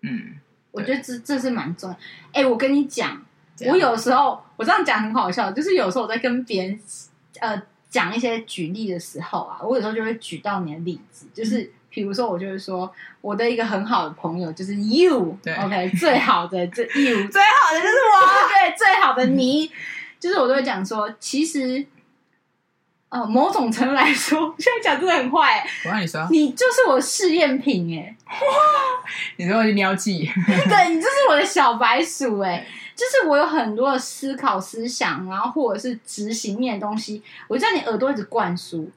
[0.00, 0.36] 嗯，
[0.70, 1.96] 我觉得这这是蛮重要。
[2.32, 3.22] 哎、欸，我跟你讲，
[3.66, 6.80] 我有时候我这样讲很好笑，就是有时候我在跟别人
[7.40, 11.70] 呃讲一些举例的时候啊，我有时候就会举到你的例子，就是。
[11.94, 16.90] 嗯比如说，我就是说，我的一个很好的朋友就是 you，对，OK，最好的这 you，
[17.30, 19.70] 最好的就是我， 对，最好的你，
[20.18, 21.86] 就是我都会讲说，其实，
[23.10, 25.64] 呃，某种程度来说，现在讲真的很坏。
[25.84, 30.28] 我让你说，你就是我试验品，哎，哇，你说我是喵记，
[30.68, 38.90] 对，你就是我的小白鼠，哎，就是我有很多的思考、思想，然后或者是执行面的东西，我在你耳朵一直灌输，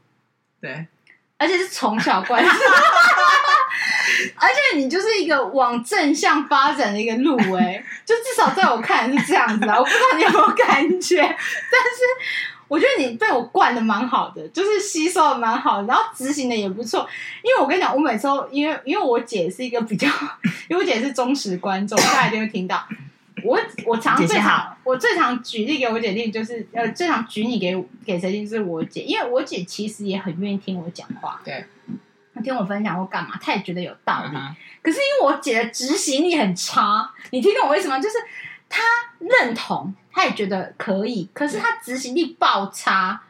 [0.60, 0.88] 对。
[1.38, 2.50] 而且是从小关系，
[4.36, 11.38] 而且你就是一个往正向发展的一个路哎，就至少在我看来是这样子啊，我不知道你有没有感觉，但是
[12.68, 17.08] 我觉得你被我惯的蛮好的，就是吸收的蛮好，然后执行的也不错。
[17.44, 20.08] 因为我跟你讲，我每次都因为因为我姐是一个比较，
[20.68, 22.84] 因为我姐是忠实观众，大家一定会听到。
[23.48, 27.74] 我我常最常我最常举例给我姐听，就是呃最常举你给
[28.06, 31.66] 给谁听，就是我姐，因为我姐其实也很愿意听我讲话，对，
[32.44, 34.38] 听我分享或干嘛，她也觉得有道理。
[34.38, 34.54] Uh-huh.
[34.82, 37.98] 可是因为我姐的执行力很差，你听懂我为什么？
[38.00, 38.16] 就是
[38.68, 38.84] 她
[39.20, 43.22] 认同，她也觉得可以，可是她执行力爆差，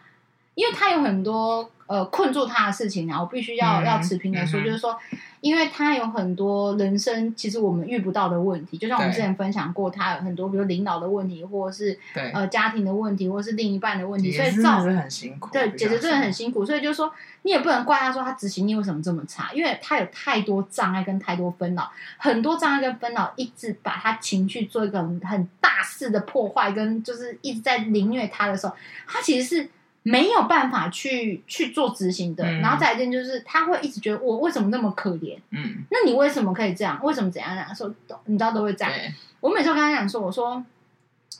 [0.55, 4.97] 因为她有很多呃困住她的事情，然后我必须要、嗯、要持平的说，嗯、就是说。
[5.41, 11.97] 因为他有很多人生，其实我们遇不到的问题，就像我们之前分享过，他有很多，比如领导的问题，或者是
[12.33, 15.49] 呃家庭的问题，或者是另一半的问题，所以造成很辛苦。
[15.51, 17.11] 对，姐姐真的很辛苦，所以就是说，
[17.43, 28.75] 你也不能怪他说他执行力为什么这么差，因为他有太多障碍跟太多纷扰，很多障碍跟纷扰一直把他情绪做一个很大肆的破坏，跟就是一直在凌虐他的时候，
[29.07, 29.69] 他其实是。
[30.09, 35.37] 没有办法去去做执行的，嗯、然后再一件就是他会一直觉得我为什么那么可怜？
[35.49, 36.97] 嗯，那你为什么可以这样？
[37.03, 37.93] 为什么怎样样说？
[38.25, 38.93] 你知道都会这样。
[39.41, 40.63] 我每次跟他讲说，我说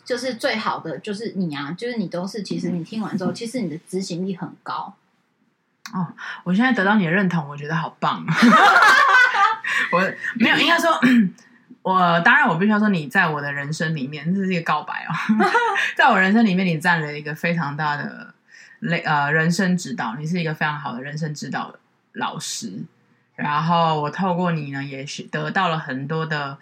[0.04, 4.94] 就是最好的就是你啊，就是你都是其实你听完之后，嗯、其实你的执行力很高。
[5.94, 6.08] 哦，
[6.44, 8.26] 我现在得到你的认同，我觉得好棒。
[9.94, 11.00] 我没有应该说，
[11.84, 15.14] 我当然我必须要说，你在我的人生里面，这是一个告白哦，
[15.96, 18.34] 在我人生里面，你占了一个非常大的。
[18.80, 21.74] 类呃，人生指导，你是一个非常好的人生指导
[22.14, 22.84] 老师。
[23.36, 26.58] 然后我透过你呢，也是得到了很多的。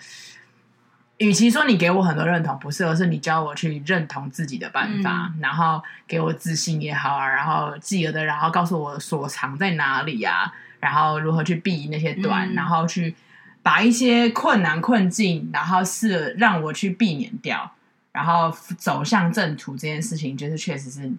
[1.18, 13.16] 与其说你给我很多认同，不是，而是你教我去认同自己的办法，嗯、然后给我自信也好啊，然后继而的，然后告诉我所藏在哪里呀、啊，然后如何去避那些短，嗯、然后去
[13.64, 17.72] 把一些困难困境，然后是让我去避免掉，
[18.12, 21.10] 然后走向正途这件事情，就是确实是。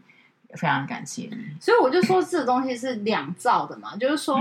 [0.57, 4.39] 非常感谢你，所以我就说这个东西是两造的嘛，就是说，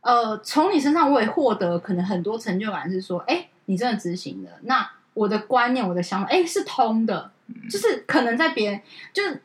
[0.00, 7.30] 呃，从你身上我也获得可能很多成就感，是说，哎，你真的执行了，那我的观念、我的想法，哎，是通的，
[7.68, 8.80] 就是可能在别人，
[9.12, 9.42] 就是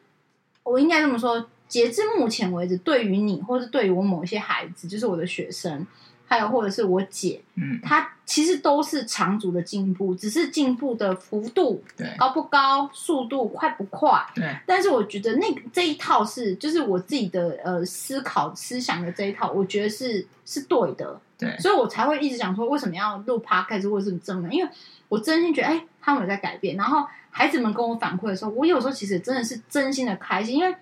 [0.63, 5.85] 我应该这么说，截至目前为止，对于你，或是对于我某一些孩子，就是我的学生。
[6.29, 14.55] 还有或者是我姐，嗯，她其实都是长足的进步，只是进步的幅度，对，高不高，速度快不快，对。
[14.67, 21.57] 但是我觉得那个这一套是，就是我自己的呃思考思想的这一套，我觉得是是对的，对。
[21.57, 24.69] 所以我才会一直想说，为什么要录 podcast 或者是这么，因为
[25.07, 26.77] 我真心觉得，哎，他们有在改变。
[26.77, 30.75] 然后孩子们跟我反馈的时候，我有时候其实真的是真心的开心，因为。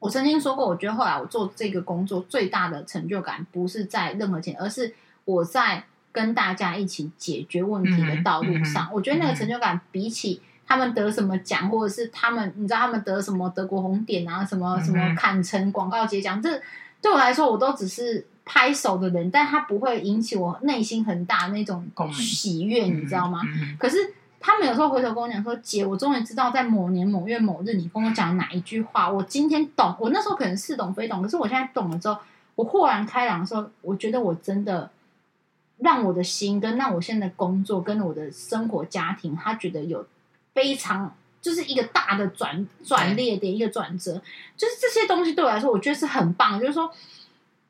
[0.00, 8.84] 我曾经说过，我觉得后来我做这个工作最大的成就感，不是在任何钱，而是我在跟大家一起解决问题的道路上。
[8.84, 16.60] 嗯嗯、我觉得那个成就感，比起他们得什么奖，或者是他们，你知道他们得什么德国红点啊，什么什么坎城广告节奖，这
[17.00, 23.40] 对我来说，我都只是拍手的人，但他不会引起我内心很大那种喜悦，你知道吗？
[23.78, 23.96] 可是。
[24.46, 29.96] 他们有时候回头跟我讲说：“姐，我终于知道在某年某月某日，你跟我讲哪一句话，我今天懂。
[29.98, 32.18] 我那时候可能似懂非懂，可是我现在懂了之后，
[32.54, 34.90] 我豁然开朗的时候，我觉得我真的
[35.78, 40.06] 让我的心跟让我现在的工作跟我的生活家庭，他觉得有
[40.52, 44.20] 非常就是一个大的转转裂点，一个转折，
[44.58, 46.60] 就是这些东西对我来说，我觉得是很棒。
[46.60, 46.92] 就是说，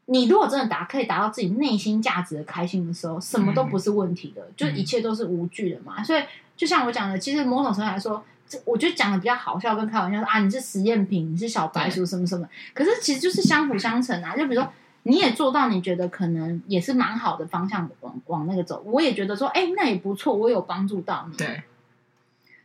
[0.07, 6.03] 你如果真的达可以达到自己内心价值的开心的时候，什么都不是问题的，嗯、就一切都是无惧的嘛。
[6.03, 6.23] 所以，
[6.57, 14.37] 就像我讲的，其实某种程度来说，这我觉得讲的比较好笑跟开玩笑说啊，你是实验品，你是小白鼠什么什么，可是其实就是相辅相成啊。
[14.37, 14.71] 就比如说。
[15.07, 18.83] 你也做到，你觉得可能也是蛮好的方向往往那个走。
[18.87, 21.37] 我也觉得说，哎、欸，那也不错，我有帮助到你。
[21.37, 21.63] 对。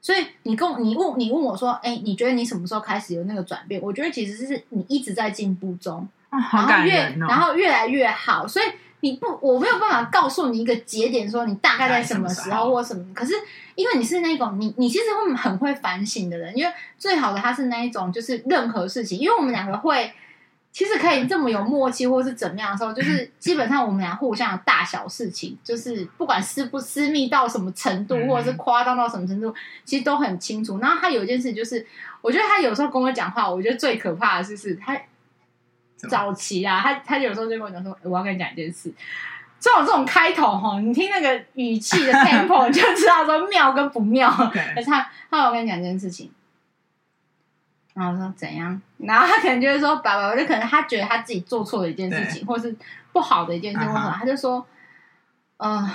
[0.01, 3.81] 所以你跟我你问你问我说，哎、欸，你觉得你什么时候开始有那个转变？
[3.81, 8.47] 我觉得其实是你一直在进步中，哦、好感人哦、然后越然后越来越好。
[8.47, 8.65] 所以
[9.01, 13.05] 你不，我没有办法告诉你一个节点，说你大概在什么时候或什么。
[13.13, 13.33] 可是
[13.75, 20.11] 因为你是那种你你其实会很会反省的人，因为最好的他是那一种，就是任何事情，因为我们两个会。
[20.71, 29.51] 其实可以这么有默契，或是怎么样的时候，就是基本上我们俩互相的大小事情，就是不管私不私密到什么程度，或者是夸张到什么程度，
[29.83, 30.77] 其实都很清楚。
[30.77, 31.83] 然后他有一件事，就是
[32.21, 34.95] 我觉得他有时候跟我讲话，我觉得最可怕的就，是他
[36.07, 38.93] 早期啊，他他有时候就跟我讲说：“我要跟你讲一件事。”
[39.59, 44.31] 这种这种开头哈，你听那个语气的 tempo 就知道说妙跟不妙。
[44.31, 46.31] 可是他他要跟你讲一件事情。
[47.93, 48.81] 然后我说怎样？
[48.99, 52.73] 然后他可能就会说：“爸爸，我就可能他觉得他自己做错了一件事情，或是
[53.11, 54.65] 不好的一件事情，或什么，他就说
[55.57, 55.91] ：‘呃，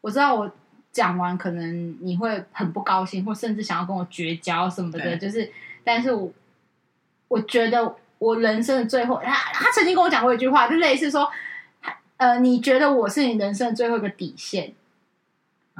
[0.00, 0.48] 我知道我
[0.92, 5.50] 讲完可能你会很不高兴，或甚至想要跟我绝交什么的。’就是，
[5.82, 6.32] 但是我
[7.26, 11.30] 我觉得我人生的最后，他他曾经跟我讲过一句话，就类似说
[12.16, 14.72] ：‘呃，你觉得我是你人生的最后一个底线。’”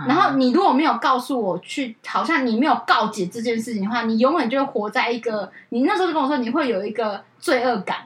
[0.09, 7.99] 然后你如果没有告诉我去，好像你没有告解这件事情的话，你永远就会活在一个，你那时候就跟我说你会有一个罪恶感。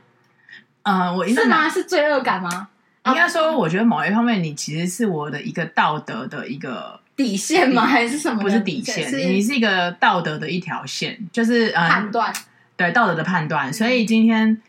[0.83, 1.67] 呃，我是吗？
[1.69, 2.69] 是罪恶感吗？
[3.07, 7.87] 应该说，我觉得某一方面，你其实是我的一个道德的一个底线吗？
[7.87, 8.43] 还是什么？
[8.43, 12.31] 不是底线，你是一个道德的一条线，就是呃，判断，
[12.79, 13.71] 对道德的判断。
[13.71, 14.63] 所以今天，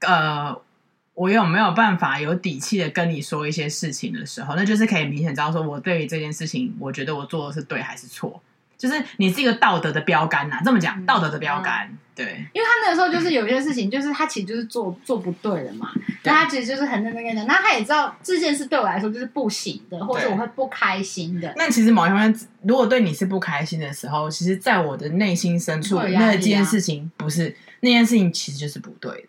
[0.00, 0.58] 呃。
[1.18, 8.40] 我有没有办法有底气的跟你说一些事情的时候，那就是可以明显知道说我对于这件事情，我觉得我做的是对还是错。
[8.78, 12.24] 就是你是一个道德的标杆呐、啊，这么讲，嗯、道德的标杆，嗯、对。
[12.52, 15.90] 因为他那个时候就是有些事情，就是他其实就是做做不对的嘛，
[16.22, 21.52] 那他其实就是很认真跟你讲，那他也知道这件事对我来说就是不行的，或者我会不开心的。
[21.56, 29.28] 那其实某一方面，如果对你是不开心的时候，其实，在我的内心深处，那件事情不是那件事情，其实就是不对的。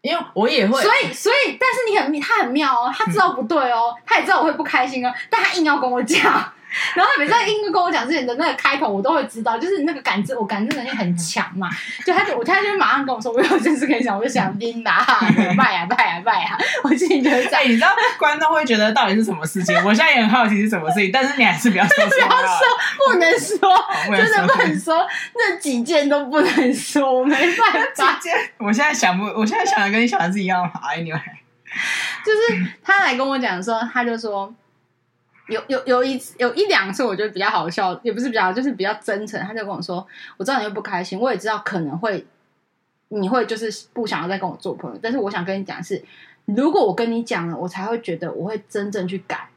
[0.00, 6.52] 因为我也会，所以所以，但是你很他很妙哦，他知道不对哦，嗯、他也知道我会不开心哦，但他硬要跟我讲。
[6.96, 11.68] 然后他每次硬跟我讲之前的那个开头，我都会知道，就是那个感知，我感知能力很强嘛。
[12.04, 15.04] 就他就我他就马上跟我说，我有件事可以讲，我就想叮呐，
[15.56, 19.76] 拜呀拜呀拜呀，我心里就是在，你知道观众会觉得到底是什么事情？
[19.84, 23.84] 我现在也很好奇是什么事情，但是你还是不要说，不要说，不能说，
[24.16, 28.18] 真的不能说，那几件都不能说，我没办法。
[28.58, 30.80] 我现在想不，我现在想的跟你想的是一样的。
[30.80, 31.20] Anyway，
[32.24, 34.52] 就是他来跟我讲的时候，他就说。
[35.48, 39.40] 有有有一次有一两次，我觉得比较好笑，也不是比较，就是比较真诚。
[39.42, 40.06] 他就跟我说
[40.38, 42.24] ：“我知道你会不开心，我也知道可能会
[43.08, 44.98] 你会就是不想要再跟我做朋友。
[45.02, 46.02] 但是我想跟你讲的是，
[46.44, 49.48] 如果我跟你讲了，我才会觉得我会真正去改。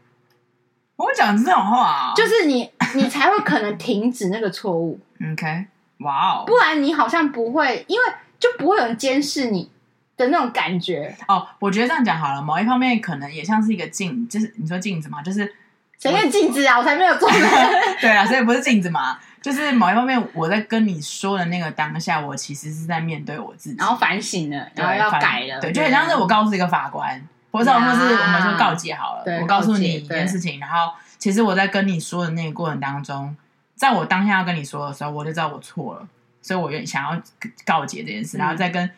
[0.96, 5.00] 我讲这种话啊，就是你你才会可能停止那个错误。
[5.34, 5.68] OK，
[6.00, 8.04] 哇哦，不然你好像不会，因为
[8.40, 9.70] 就不会有人监视你
[10.18, 11.16] 的那种感觉。
[11.28, 15.54] 哦，我觉得这样讲好了，某一方面可能也像是一个镜，就是你说镜子嘛，就是。
[16.12, 16.78] 谁跟镜子啊？
[16.78, 17.48] 我才没有做呢。
[18.02, 25.60] 对啊，所以不是镜子嘛，就是某一方面，我在跟你说的那个当下，我其实是在面对我自己，然后反省了，然后要改了。
[25.60, 33.36] 对，就很像是我告诉一个法官，或者或是我们说告诫好了，我告诉你一件事情，然后其实我在跟你说的那个过程当中，
[33.76, 36.08] 在我当下要跟你说的时候，我就知道我错了，
[36.42, 37.22] 所以我愿想要
[37.66, 38.90] 告诫这件事，然后再跟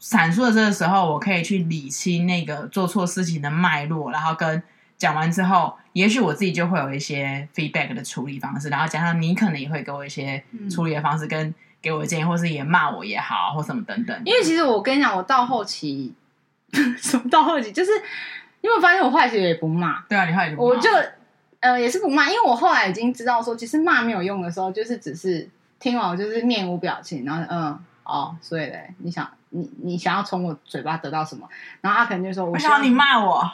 [0.00, 4.62] 阐述的这个时候，我可以去理清那个做错事情的脉络，然后跟。
[4.98, 14.22] 讲完之后，也许我自己就会有一些 feedback 的处理方式，然后加上你可能也会给我一些处理的方式，跟给我的建议，或是也骂我也好，或什么等等。
[14.24, 16.14] 因为其实我跟你讲，我到后期，
[16.96, 17.90] 什么到后期，就是
[18.60, 20.00] 因为我发现我后来其实也不骂。
[20.08, 20.90] 对啊，你后来我就
[21.60, 29.30] 呃也是不骂，因为我后来已经知道说，其实骂没有用的时候，就是只是听完我就是面无表情，然后嗯哦，所以嘞，你想。
[29.50, 31.48] 你你想要从我嘴巴得到什么？
[31.80, 33.40] 然后他可能就说：“我想要你骂我。”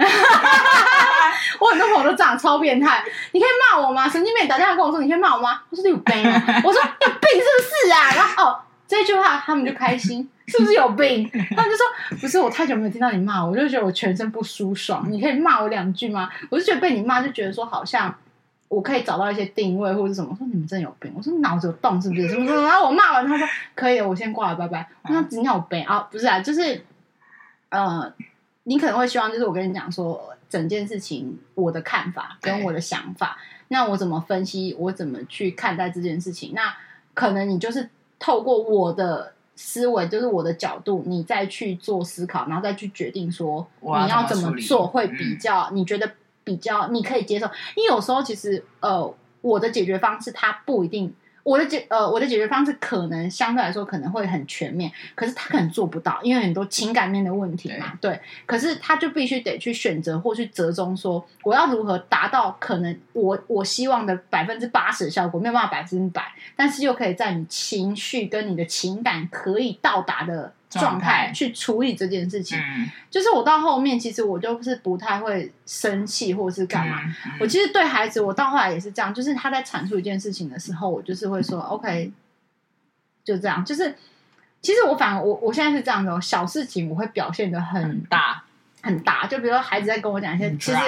[1.61, 4.09] 我很多朋友都长得超变态，你可以骂我吗？
[4.09, 11.29] 神经病打电话跟我说：“你可以骂我吗？”我说：“你有病啊！”我说：“有病是不是啊？”然后哦，这句话他们就开心，是不是有病？
[11.55, 11.87] 他们就说
[12.21, 15.07] ：“不是，我太久没有听到你骂我，我就觉得我全身不舒爽。
[15.11, 18.15] 你可以骂我两句吗？”我就觉得被你骂，就觉得说好像。
[18.69, 20.31] 我可以找到一些定位或者什么。
[20.31, 22.27] 我说你们真有病，我说脑子有洞是不是？
[22.27, 22.63] 什么什么？
[22.63, 24.89] 然后我骂完他说可以，我先挂了，拜拜。
[25.03, 26.09] 我说你有病啊？
[26.11, 26.83] 不是啊，就是
[27.69, 28.11] 呃，
[28.63, 30.19] 你可能会希望就是我跟你讲说
[30.53, 33.39] 整件事情我的看法跟我的想法，
[33.69, 36.53] 那我怎么分析，我怎么去看待这件事情？
[36.55, 36.75] 那
[37.15, 37.89] 可能你就是
[38.19, 39.33] 透过我的。
[39.55, 46.11] 思维就是我的角度，你再去做思考，然后再去决定说你要怎么做会比较，你觉得
[46.43, 47.47] 比较你可以接受。
[47.77, 51.15] 因为有时候其实呃，我的解决方式它不一定。
[51.43, 57.99] 我的解呃，我的解决方式可能相对来说可能会很全面，可是他可能做不到，因为很多情感面的问题嘛。
[58.01, 70.53] 对，对，可是他就必须得去选择或去折中，说我要如何达到可能我我希望的百分之八十的效果，没有办法百分之百，但是又可以在你情绪跟你的情感可以到达的。
[70.81, 77.01] 状态去处理这件事情，嗯，就是我到后面，其实我就是不太会生气或者是干嘛。
[77.39, 82.11] 我其实对孩子，我到后来也是这样，就是他在阐述一件事情的时候，我就是会说 OK，
[83.25, 83.65] 就这样。
[83.65, 83.95] 就是
[84.61, 88.43] 其实我反而我我现在是这样的，小事情我会表现的很，很大
[88.83, 89.27] 很大。
[89.27, 90.79] 就比如说孩子在跟我讲一些，其实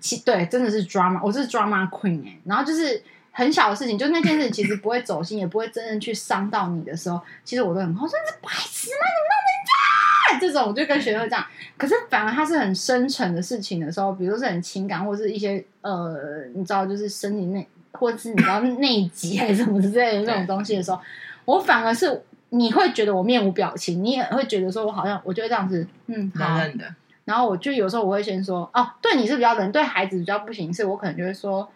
[0.00, 2.40] 其对真的是 drama，我是 drama queen 哎，欸。
[2.44, 3.02] 然后就是
[3.34, 10.40] 很小的事情，就那件事情其实不会走心，也不会真正去伤到你的时候，其实我都很好，说你是白痴吗？
[10.40, 20.98] 这种我就跟学生会这样，可是反而他是很深沉的事情的时候，比如说是很情感，或者是一些呃，你知道，就是身体内，或者是你知道内急还是什么之类的那种东西的时候，
[21.44, 26.92] 我反而是你会觉得我面无表情，你也会觉得说我好像我就会这样子，嗯，好冷的。
[27.24, 31.68] 然后我就有时候我会先说，哦，对你是比较冷，对孩子比较不行，是我可能就会说，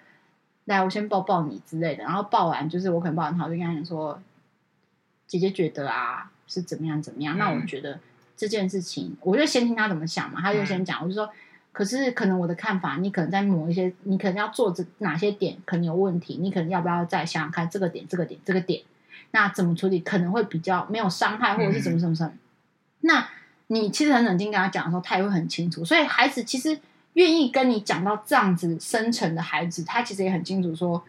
[0.76, 2.04] 来，我先抱抱你之类的。
[2.04, 4.20] 然后抱完就是我可能抱完他，我就跟他讲说，
[5.26, 7.98] 姐姐觉得啊是怎么样怎么样，嗯、那我觉得。
[8.40, 10.40] 这件事情，我就先听他怎么想嘛。
[10.40, 11.28] 他就先讲，我就说，
[11.72, 18.84] 可是可能我的看法，你可能在某一些，你可能要做这哪些点可能有问题，你可能要不要再想想看这个点、这个点、这个点，
[19.32, 22.32] 那怎么处理可能会比较没有伤害，或者是怎么怎么怎么。
[23.00, 23.28] 那
[23.66, 25.84] 你其实很冷静跟他讲的时候，他也会很清楚。
[25.84, 26.78] 所以孩子其实
[27.14, 31.04] 愿意跟你讲到这样子深层的孩子，他其实也很清楚说。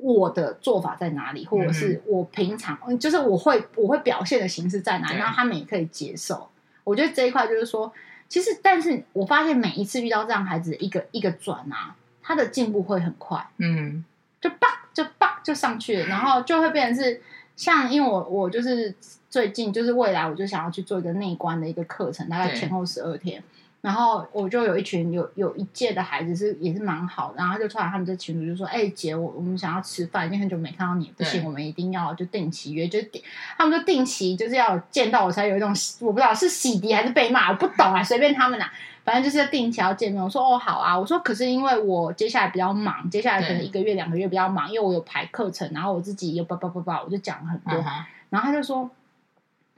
[0.00, 6.48] 我的做法在哪里，或者是我平常、嗯、就是我会我会表现的形式在哪里，然后他们也可以接受。
[6.84, 7.92] 我觉得这一块就是说，
[8.28, 14.04] 其实，但是我发现每一次遇到这样孩子一个一个转啊，他的进步会很快，嗯，
[14.40, 17.20] 就叭就叭就上去了，然后就会变成是
[17.56, 18.94] 像，因为我我就是
[19.28, 23.42] 最近就是未来我就想要去做一个内观的一个课程，大概前后十二天。
[23.80, 33.22] 然后我就有一群有有一届的孩子是也是蛮好的，然后就突然他们在群组就说：“哎、欸，姐，我我们想要吃饭，已经很久没看到你，不行，我们一定要就定期约，就定
[33.56, 38.66] 他们就定期就是要见到我才有一种我不知道是洗涤还是被骂，我不懂啊，随便他们呐，
[39.04, 40.20] 反正就是要定期要见面。
[40.20, 48.90] 我说哦好啊，我说可是因为我接下来比较忙，接下来可能一个月两个月比较忙，因为我有排课程，然后我自己又叭叭叭叭，我就讲了很多，嗯、然后他就说。”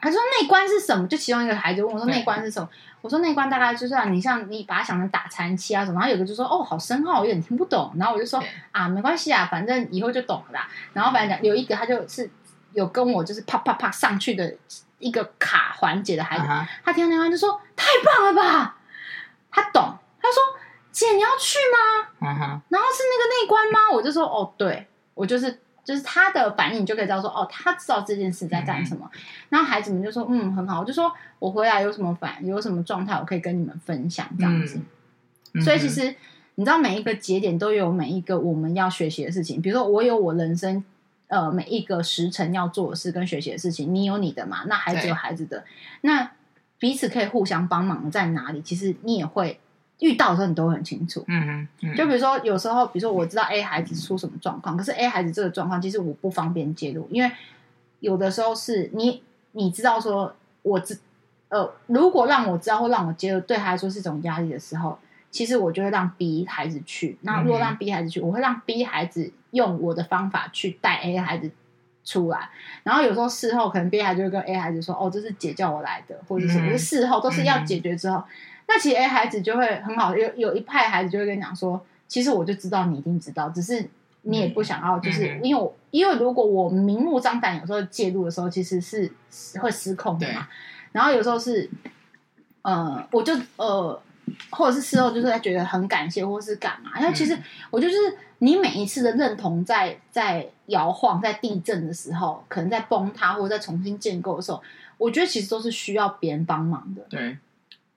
[0.00, 1.06] 他说内观是什么？
[1.08, 2.68] 就其中一个孩子问我说内观是什么？
[3.02, 5.98] 我说内观大概就是啊你像你把它想成打禅七啊什么。
[6.00, 7.92] 然后有个就说哦好深奥，我有点听不懂。
[7.96, 8.42] 然后我就说
[8.72, 10.68] 啊没关系啊，反正以后就懂了啦。
[10.92, 12.30] 然后反正有一个他就是
[12.72, 14.54] 有跟我就是啪啪啪上去的
[14.98, 16.44] 一个卡环节的孩子，
[16.84, 18.76] 他听到内观就说太棒了吧，
[19.50, 19.96] 他懂。
[20.22, 20.42] 他说
[20.92, 22.08] 姐你要去吗？
[22.68, 23.78] 然后是那个内观吗？
[23.94, 25.60] 我就说哦对，我就是。
[25.90, 29.10] 就是他的反应，你就可以知道说，哦，他知道这件事在干什么。
[29.12, 30.78] 嗯、然后孩子们就说，嗯，很好。
[30.78, 34.80] 我就说我回来有什么反，有什么状态，我可以跟你们分享这样子。
[35.54, 36.14] 嗯、所以其实
[36.54, 39.60] 你知道，每一个节点都有每一个我们要学习的事情。
[39.60, 40.84] 比如说，我有我人生
[41.26, 44.58] 呃每一个时辰要做的事跟学习的事情，你有你的嘛？
[44.68, 45.64] 那孩子有孩子的，
[46.02, 46.30] 那
[46.78, 48.62] 彼此可以互相帮忙在哪里？
[48.62, 49.58] 其实你也会。
[50.00, 57.30] 遇到的时候你都会很清楚，嗯嗯，就比如说有时候，比如说我知道 A 孩子出什么状况，可是 A 孩子这个状况其实我不方便介入，因为
[58.00, 59.22] 有的时候是你
[59.52, 60.98] 你知道说我知
[61.50, 64.98] 呃，如果让我知道或让我介入，对他来说是一种压力的时候，
[65.30, 67.18] 其实我就会让 B 孩子去。
[67.20, 71.50] 那如果让 B 孩子去，我会让 B 孩子用我的方法去带 A 孩子
[72.04, 72.48] 出来。
[72.84, 78.24] 然后有时候事后可能 B 孩子就会跟 A 孩子说：“哦，这是姐叫我来的，或者什么。”事后都是要解决之后。
[78.72, 83.84] 那其实 A 孩子就会很好，有有一派孩子就会跟你讲说，其实我就知道你一定知道，只是
[84.22, 89.10] 你也不想要，就是因为我因为如果我明目张胆有时候介入的时候，其实是
[89.60, 90.46] 会失控的嘛。
[90.92, 91.68] 然后有时候是，
[92.62, 94.00] 呃，我就呃，
[94.50, 97.00] 或者是事后就是在觉得很感谢，或是干嘛。
[97.00, 97.36] 因为其实
[97.72, 97.96] 我就是
[98.38, 104.62] 你每一次的认同在，在在摇晃，在地震的时候，可能在崩塌或者在重新建构的时候，
[104.96, 107.02] 我觉得其实都是需要别人帮忙的。
[107.10, 107.36] 对。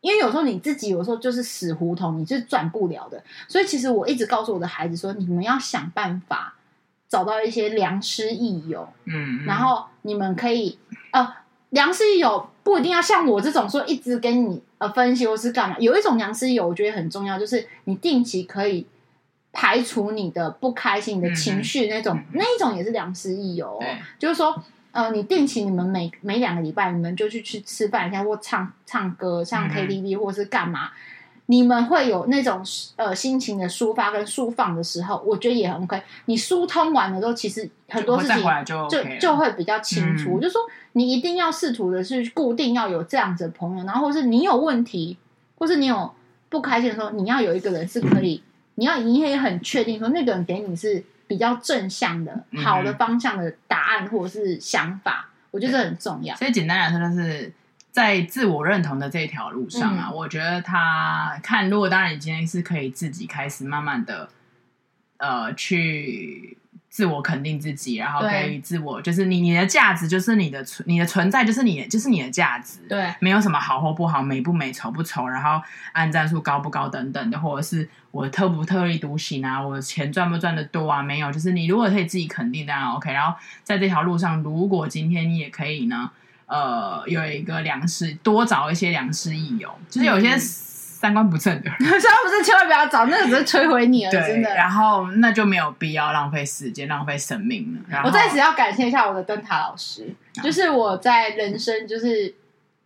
[0.04, 3.24] 因为有时候你自己有时候就是死胡同，你是转不了的。
[3.48, 6.56] 所以其实我一直告诉我的孩子说，你们要想办法
[7.08, 10.78] 找到一些良师益友，嗯，然后你们可以
[11.12, 11.34] 呃，
[11.70, 15.78] 良师益友不一定要像我这种说一直跟你呃分析或是干嘛。
[15.80, 18.86] 有一种良师益友，我觉得很重要，就是你定期可以
[19.54, 23.86] 排除你的不开心你的情绪那种，嗯、那一种也是良师益友，哦。
[24.20, 24.62] 就是说。
[24.94, 30.86] 呃，你定期你们每每两个礼拜，你们就去去吃饭一下，或唱唱歌，像 KTV，或是干嘛？
[30.86, 30.92] 嗯、
[31.48, 32.62] 你们会有那种
[32.96, 36.00] 呃心情的抒发跟抒放的时候，我觉得也很 OK。
[36.26, 40.38] 你疏通完了之后，其实很多事情就就，会比较清楚。
[40.38, 45.18] 嗯、就说你一定要试图的是固定要有这样子的朋友，然后或是你有问题，
[45.58, 46.14] 或是你有
[46.50, 48.44] 不开心的时候，你要有一个人是可以，
[48.76, 51.04] 你要你也很确定说那个人给你是。
[51.34, 56.36] 比较正向的、好的方向的答案或者是想法，嗯、我觉得这很重要。
[56.36, 57.52] 所以简单来说，就是
[57.90, 64.30] 在自我认同的这条路上啊，嗯、我觉得他看，如果当然你今天是可以自己开始慢慢的，
[65.18, 66.56] 呃，去。
[66.94, 75.60] 自我肯定自己，然后给予自我，就是你你的价值就是你的存你的存在就是你的就是你的价值，对，没有什么好或不好，美不美，丑不丑，然后
[75.94, 83.12] 按赞数高不高等等的，或者是我特不特立独行啊，我钱赚不赚的多啊，没有，就是你如果可以自己肯定，当然 OK。
[83.12, 86.12] 然后在这条路上，如果今天你也可以呢，
[86.46, 90.36] 呃，有一个良师，多找一些良师益友，就是有些。
[90.36, 90.40] 嗯
[91.04, 94.56] 三观不正的人， 三观不正千万不要找，那个只是摧毁你了，对真的。
[94.56, 98.02] 然后那就没有必要浪费时间、浪费生命了。
[98.06, 102.34] 我在此要感谢一下我的灯塔老师，啊、就是我在人生就是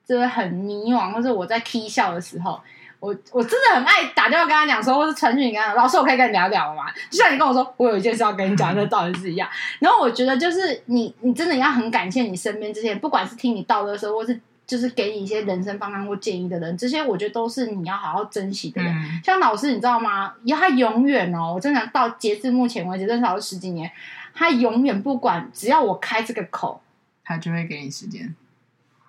[0.04, 2.60] 就是很迷惘，或是我在 K 笑的时候，
[3.00, 6.86] 我我真的很爱打电话跟他讲说，或是传讯跟他讲，老师我可以跟你聊聊吗？
[7.12, 9.48] 就像你跟我说，我有一件事要跟你讲，那到底是一样。
[9.78, 14.40] 然后我觉得就是你，你真的要很感谢你身边这些人，不管是听你道德的时候，或是。
[14.68, 18.94] 就是给你一些人生方向或建议的人，这些我觉得都是你要好好珍惜的人。
[18.94, 20.34] 嗯、像老师，你知道吗？
[20.44, 23.90] 要他永远哦，我真的到截至目前为止认识老师十几年，
[24.34, 26.82] 他永远不管，只要我开这个口，
[27.24, 28.36] 他就会给你时间。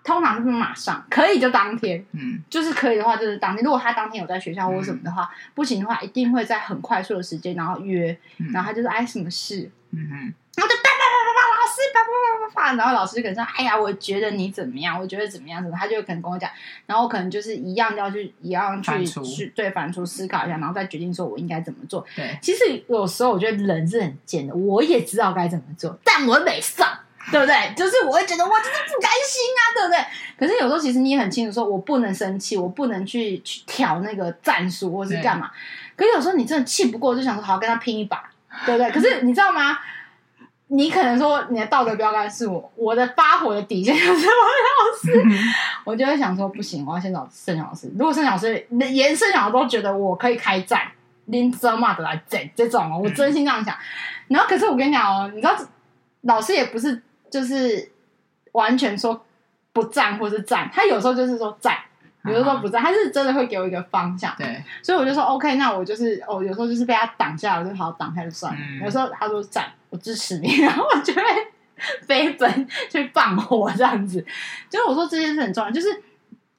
[0.05, 3.65] 通常就是马上可以就当天，嗯，就是可以的话就是当天。
[3.65, 10.15] 如果他当天有在学校或什么的话，嗯、不行的话，一定会在很快速的时间然后约，嗯、然后他就是哎什么事，嗯哼，
[10.55, 10.89] 然后就。
[11.95, 14.99] 啪啪啪啪啪，然后老师就可能说：“哎呀，我觉得你怎么样？
[14.99, 15.63] 我觉得怎么样？
[15.63, 16.51] 什么？”他就可能跟我讲，
[16.87, 22.05] 然后我可能就是一样要去，一样去出去对反刍思考一下，然后再决定说我应该怎么做。
[22.17, 26.89] 对，其实有时候我觉得人是很贱的，我也知道该怎么做，但我没上，
[27.31, 27.75] 对不对？
[27.77, 29.99] 就是我会觉得我真的不甘心啊，对不对？
[30.39, 35.51] 可是有时候其实你也很清楚，说我不能生气，我不能去去挑那个战术或是干嘛。
[35.97, 38.31] 可是有时候你真的气不过，就想说好跟他拼一把，
[38.65, 38.91] 对不对？
[38.91, 39.79] 可是你知道吗？
[40.69, 45.25] 你可能说你的道德标杆是我，我的发火的底线就是王老师，
[45.85, 47.91] 我就会想说不行，我要先找盛老师。
[47.99, 50.83] 如果盛老师连盛老师都觉得我可以开战，
[51.25, 53.75] 连这么的来战这种哦，我真心这样想。
[54.29, 55.57] 然后可是我跟你讲哦，你知道
[56.23, 57.91] 老师也不是就是
[58.53, 59.25] 完全说
[59.73, 61.57] 不赞或是赞，他有时候就是说
[62.25, 62.33] 战。
[62.33, 68.61] 比如说不在，他是真的会给我一个方向，对，所以我就说 OK，那我就是哦，有时候就是被他挡下来，我就好好挡开就算了。
[68.61, 71.23] 嗯、有时候他说在，我支持你， 然后我就会
[72.03, 74.25] 飞奔去放火这样子。
[74.69, 75.89] 就是我说这件事很重要，就是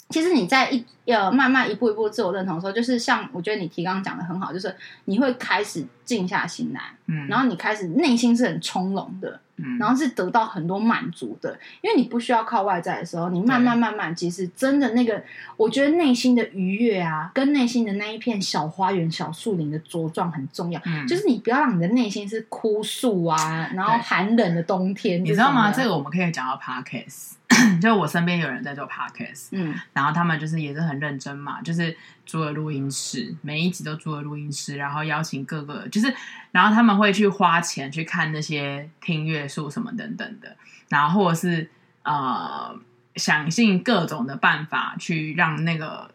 [0.09, 4.73] 其实你在一呃慢慢一步一步自我认同的时候，就是像我觉得你提刚刚讲的很好，就是
[5.05, 9.39] 你会开始静下心来，嗯，然后你开始内心是很从容的。
[9.79, 15.23] 然后是得到很多满足的，因为你不需要靠外在的时候，你慢慢慢慢，其实真的那个，
[15.57, 20.81] 我觉得内心的愉悦啊，跟内心的那一片小花园、小树林的茁壮很重要。
[20.85, 25.23] 嗯，就是你不要让你的内心是枯树啊，然后寒冷的冬天。
[25.23, 25.71] 你知道吗？
[25.71, 27.38] 这个我们可以讲到 Podcast。
[27.81, 31.95] 就我身边有人在做 podcast，嗯，然后他们就是也是很认真嘛，就是
[32.25, 36.13] 租了录音室，每一集都租了录音室，然后邀请各个，就是
[36.51, 40.55] 然后他们会去花钱去看那些听乐数什么等等的，
[40.89, 41.69] 然后或者是
[42.03, 42.77] 呃
[43.15, 46.09] 想尽各种的办法去让那个。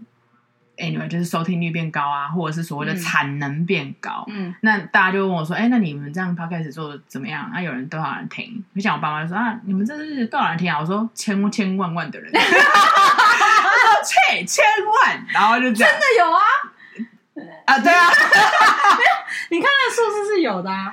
[0.77, 4.25] Anyway，就是收听率变高啊，或者是所谓的产能变高。
[4.27, 7.49] 嗯，那大家就问我说：“哎、欸，那你们这样 Podcast 做的怎么样？
[7.53, 12.33] 那、啊、有人多少人听？”就像我爸妈就说：“啊，你们这是多少人听啊？”我说：“千千万万的人。
[14.05, 14.65] ”千千
[15.05, 15.93] 万，然后就这样。
[15.93, 16.43] 真的有啊？
[17.67, 18.09] 啊，对啊。
[19.51, 20.93] 你看那数字是有的啊，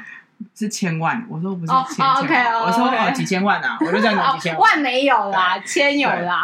[0.54, 1.26] 是千万。
[1.28, 4.74] 我说不是千千万，oh, okay, oh, 我说哦几千万啊，我就这样讲几千万。
[4.74, 6.44] 万没有啦，千有啦。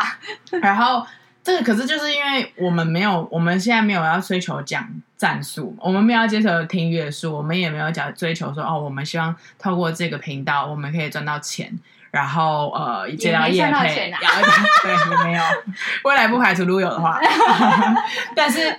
[0.60, 1.06] 然后。
[1.48, 4.86] 这个可是就是因为我们没有，我们现在没有要追求讲
[5.16, 11.72] 战术，我们没有要接受听月数，我们也没有讲追求说哦，我们希望透过这个频道，我们可以赚到钱，
[12.12, 14.42] 然后呃接到业配，然后
[14.84, 15.44] 对，也没有，
[16.04, 17.18] 未来不排除如果有的话，
[18.36, 18.76] 但是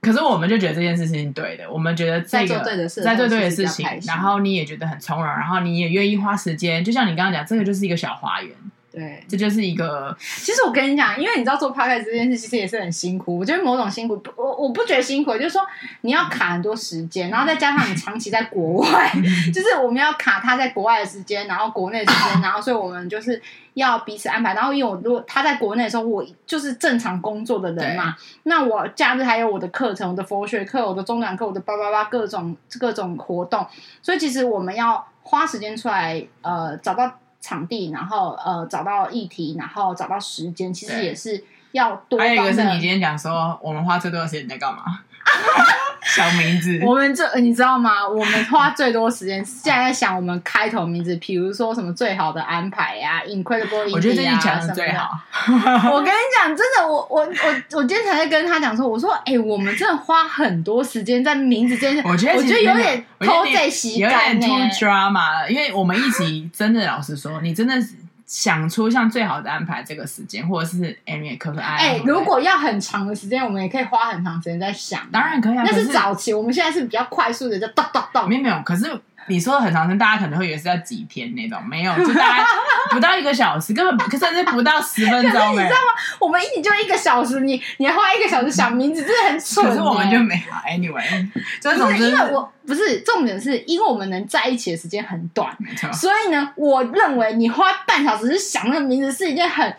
[0.00, 8.54] 可是我们就觉得这件事情对的，我们觉得这个在做对的事，在做对的事情，然后你也觉得很从容，然后你也愿意花时间，就像你刚刚讲，这个就是一个小花园。
[8.92, 10.14] 对，这就是一个。
[10.20, 13.38] 其实我跟你讲，因为你知道做 podcast 这件事，其实也是很辛苦。
[13.38, 15.62] 我觉得某种辛苦，我我不觉得辛苦，就是说
[16.02, 19.10] 你要卡很多时间，然后再加上你长期在国外，
[19.54, 23.40] 就是我们要卡他在国外的时间，然后国内的时间，然后所以我们就是
[23.72, 24.52] 要彼此安排。
[24.52, 33.66] 然后因为我如果他在国内的时候，我就是正常工作的人嘛，那我假日还有我的课程、我的佛学课、我的中短课、我的叭叭叭各种各种活动，
[34.02, 37.10] 所以其实我们要花时间出来，呃，找到。
[37.42, 42.18] 场地，然后呃找到议题，然后找到时间，其实也是要多。
[42.18, 44.82] 还有一个是你今天讲说，我们花最多的时间在干嘛？
[46.02, 48.06] 想名字， 我们这你知道吗？
[48.06, 55.10] 我们花最多时间现在在想我们开头名字，比如说什么最好的安排呀、啊、，Incredible，我觉得这一讲的最好。
[55.92, 68.01] 我跟你讲，真的，我我我我今天才在跟他讲说，我说，哎、欸，我们真的花很多时间在名字这件事，我觉得我觉得有点偷在洗感呢，有点 too drama，因为我们一起真的老实说，你真的是。
[68.32, 71.76] 想出像最好的安排这个时间，或者是 Amy 可可爱。
[71.76, 75.06] 哎、欸，如果要很长的时间，我们也可以花很长时间在想。
[75.12, 78.26] 当然可以啊，那是早期，我们现在是比较快速的，就咚咚咚。
[78.26, 78.90] 没有没有，可是。
[79.26, 82.44] 你说的很长时间，大家可能会以为是要几天那种，没有，就大概
[82.90, 85.22] 不到一个小时，根本甚至不到十分钟。
[85.22, 85.92] 你知道吗？
[86.18, 89.64] 我们一起就一个小时，你你还花一个小时想名字，真的很蠢。
[89.66, 91.28] 可是我们就没有，anyway，
[91.60, 95.56] 就是总之，因为我不是重点，是因为我们能在一起的时间很短，
[95.92, 99.74] 所以呢，我认为你花半小时去想那个名字是一件很。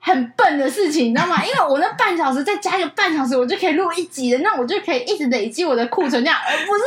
[0.00, 1.42] 很笨的事情，你知道吗？
[1.44, 6.82] 因为我那半小时再加一个半小时，我就可以录一集的，那我就可以一直累积我的库存量，而不是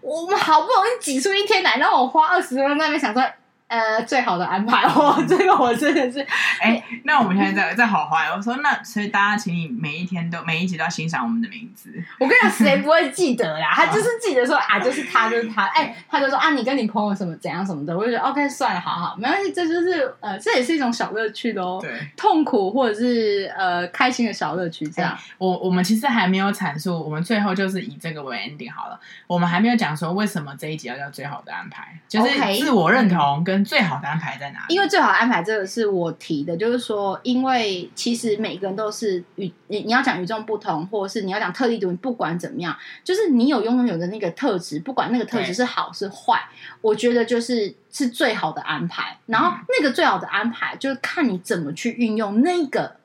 [0.00, 3.22] 我们好不容易挤出一天来，让我花二十分钟在那边想说。
[3.68, 6.20] 呃，最好的安排 哦，这个我真的是，
[6.60, 8.28] 哎、欸，那我们现在在在好坏。
[8.28, 11.90] 我说那，所以大家请你每一天都每一集都要欣赏我们的名字。
[12.20, 13.72] 我跟你讲，谁 不会记得啦？
[13.74, 15.64] 他就是记得说啊，就是他，就是他。
[15.66, 21.80] 哎、欸，他就说啊，你跟你朋友什么怎样什么的，我就觉得 OK，算了，好好，没关系，这就是呃，这也是一种小乐趣的哦。
[21.82, 25.10] 对，痛苦或者是呃开心的小乐趣，这样。
[25.10, 29.00] 欸、我我们其实还没有阐述，我们最后就是以这个为 ending 好了。
[29.26, 33.55] 我们还没有讲说为什么这一集要叫最好的安排，就是自我认同跟。
[33.64, 34.74] 最好的安排在哪里？
[34.74, 46.40] 因为最好的安排这个是我提的，就是说，因为其实每个人都是与你你要讲与众不同，或者是你要讲特立独行，不管怎么样，就是你有拥有的那个特质，不管那个特质是好是坏，
[46.80, 49.18] 我觉得就是是最好的安排。
[49.26, 52.96] 然后那个最好的安排，就是看你怎么去运用那个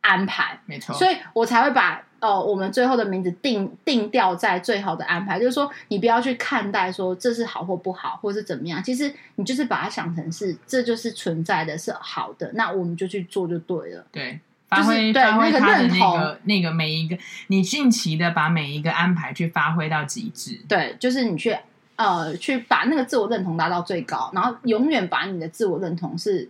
[0.00, 0.94] 安排，没错。
[0.94, 2.02] 所以我才会把。
[2.22, 8.80] 哦，我们最后的名字定定调在最好的安排，就是说你不要去看待说这是好或不好，或是怎么样。
[8.80, 14.06] 其实你就是把它想成是，这就是存在的，是好的，那我们就去做就对了。
[14.12, 17.18] 对，发挥、就是、对发挥他的那个那个那个每一个，
[17.48, 20.60] 你尽情的把每一个安排去发挥到极致。
[20.68, 21.56] 对，就是你去
[21.96, 26.48] 呃去把那个自我认同达到最高，然后永远把你的自我认同是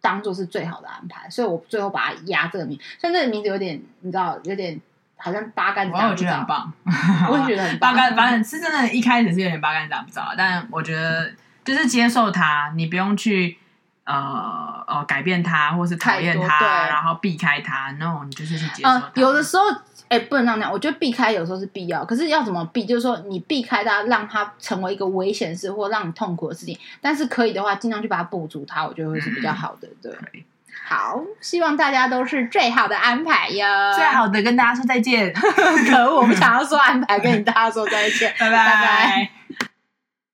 [0.00, 1.30] 当做是最好的安排。
[1.30, 4.80] 所以我最后把它压这个名，虽然这个名字有点你知道有点。
[5.24, 6.70] 好像八竿子打不着，我觉得很棒，
[7.32, 7.94] 我也觉得很棒。
[7.94, 11.32] 八竿，反正是真的，一开始是有点八竿子打不着，但我觉得
[11.64, 13.56] 就是接受它，你不用去
[14.04, 17.90] 呃呃改变它，或是讨厌它，然后避开它。
[17.92, 19.62] No，你就是去接受有的时候，
[20.08, 20.70] 哎、欸，不能那样。
[20.70, 22.84] 我觉得避开有时候是必要，可是要怎么避？
[22.84, 26.78] 就是说，你避开它，让它成为一个危险事或让你痛苦的事情。
[27.00, 29.88] 但是可以的话，尽量去把它补足它，我觉得会是比较好的。
[30.02, 30.12] 对。
[30.74, 33.66] 嗯好，希望大家都是最好的安排哟。
[33.96, 35.32] 最好的，跟大家说再见。
[35.32, 38.56] 可恶，我不想要说安排，跟你大家说再见， 拜拜。
[38.66, 39.30] 拜拜。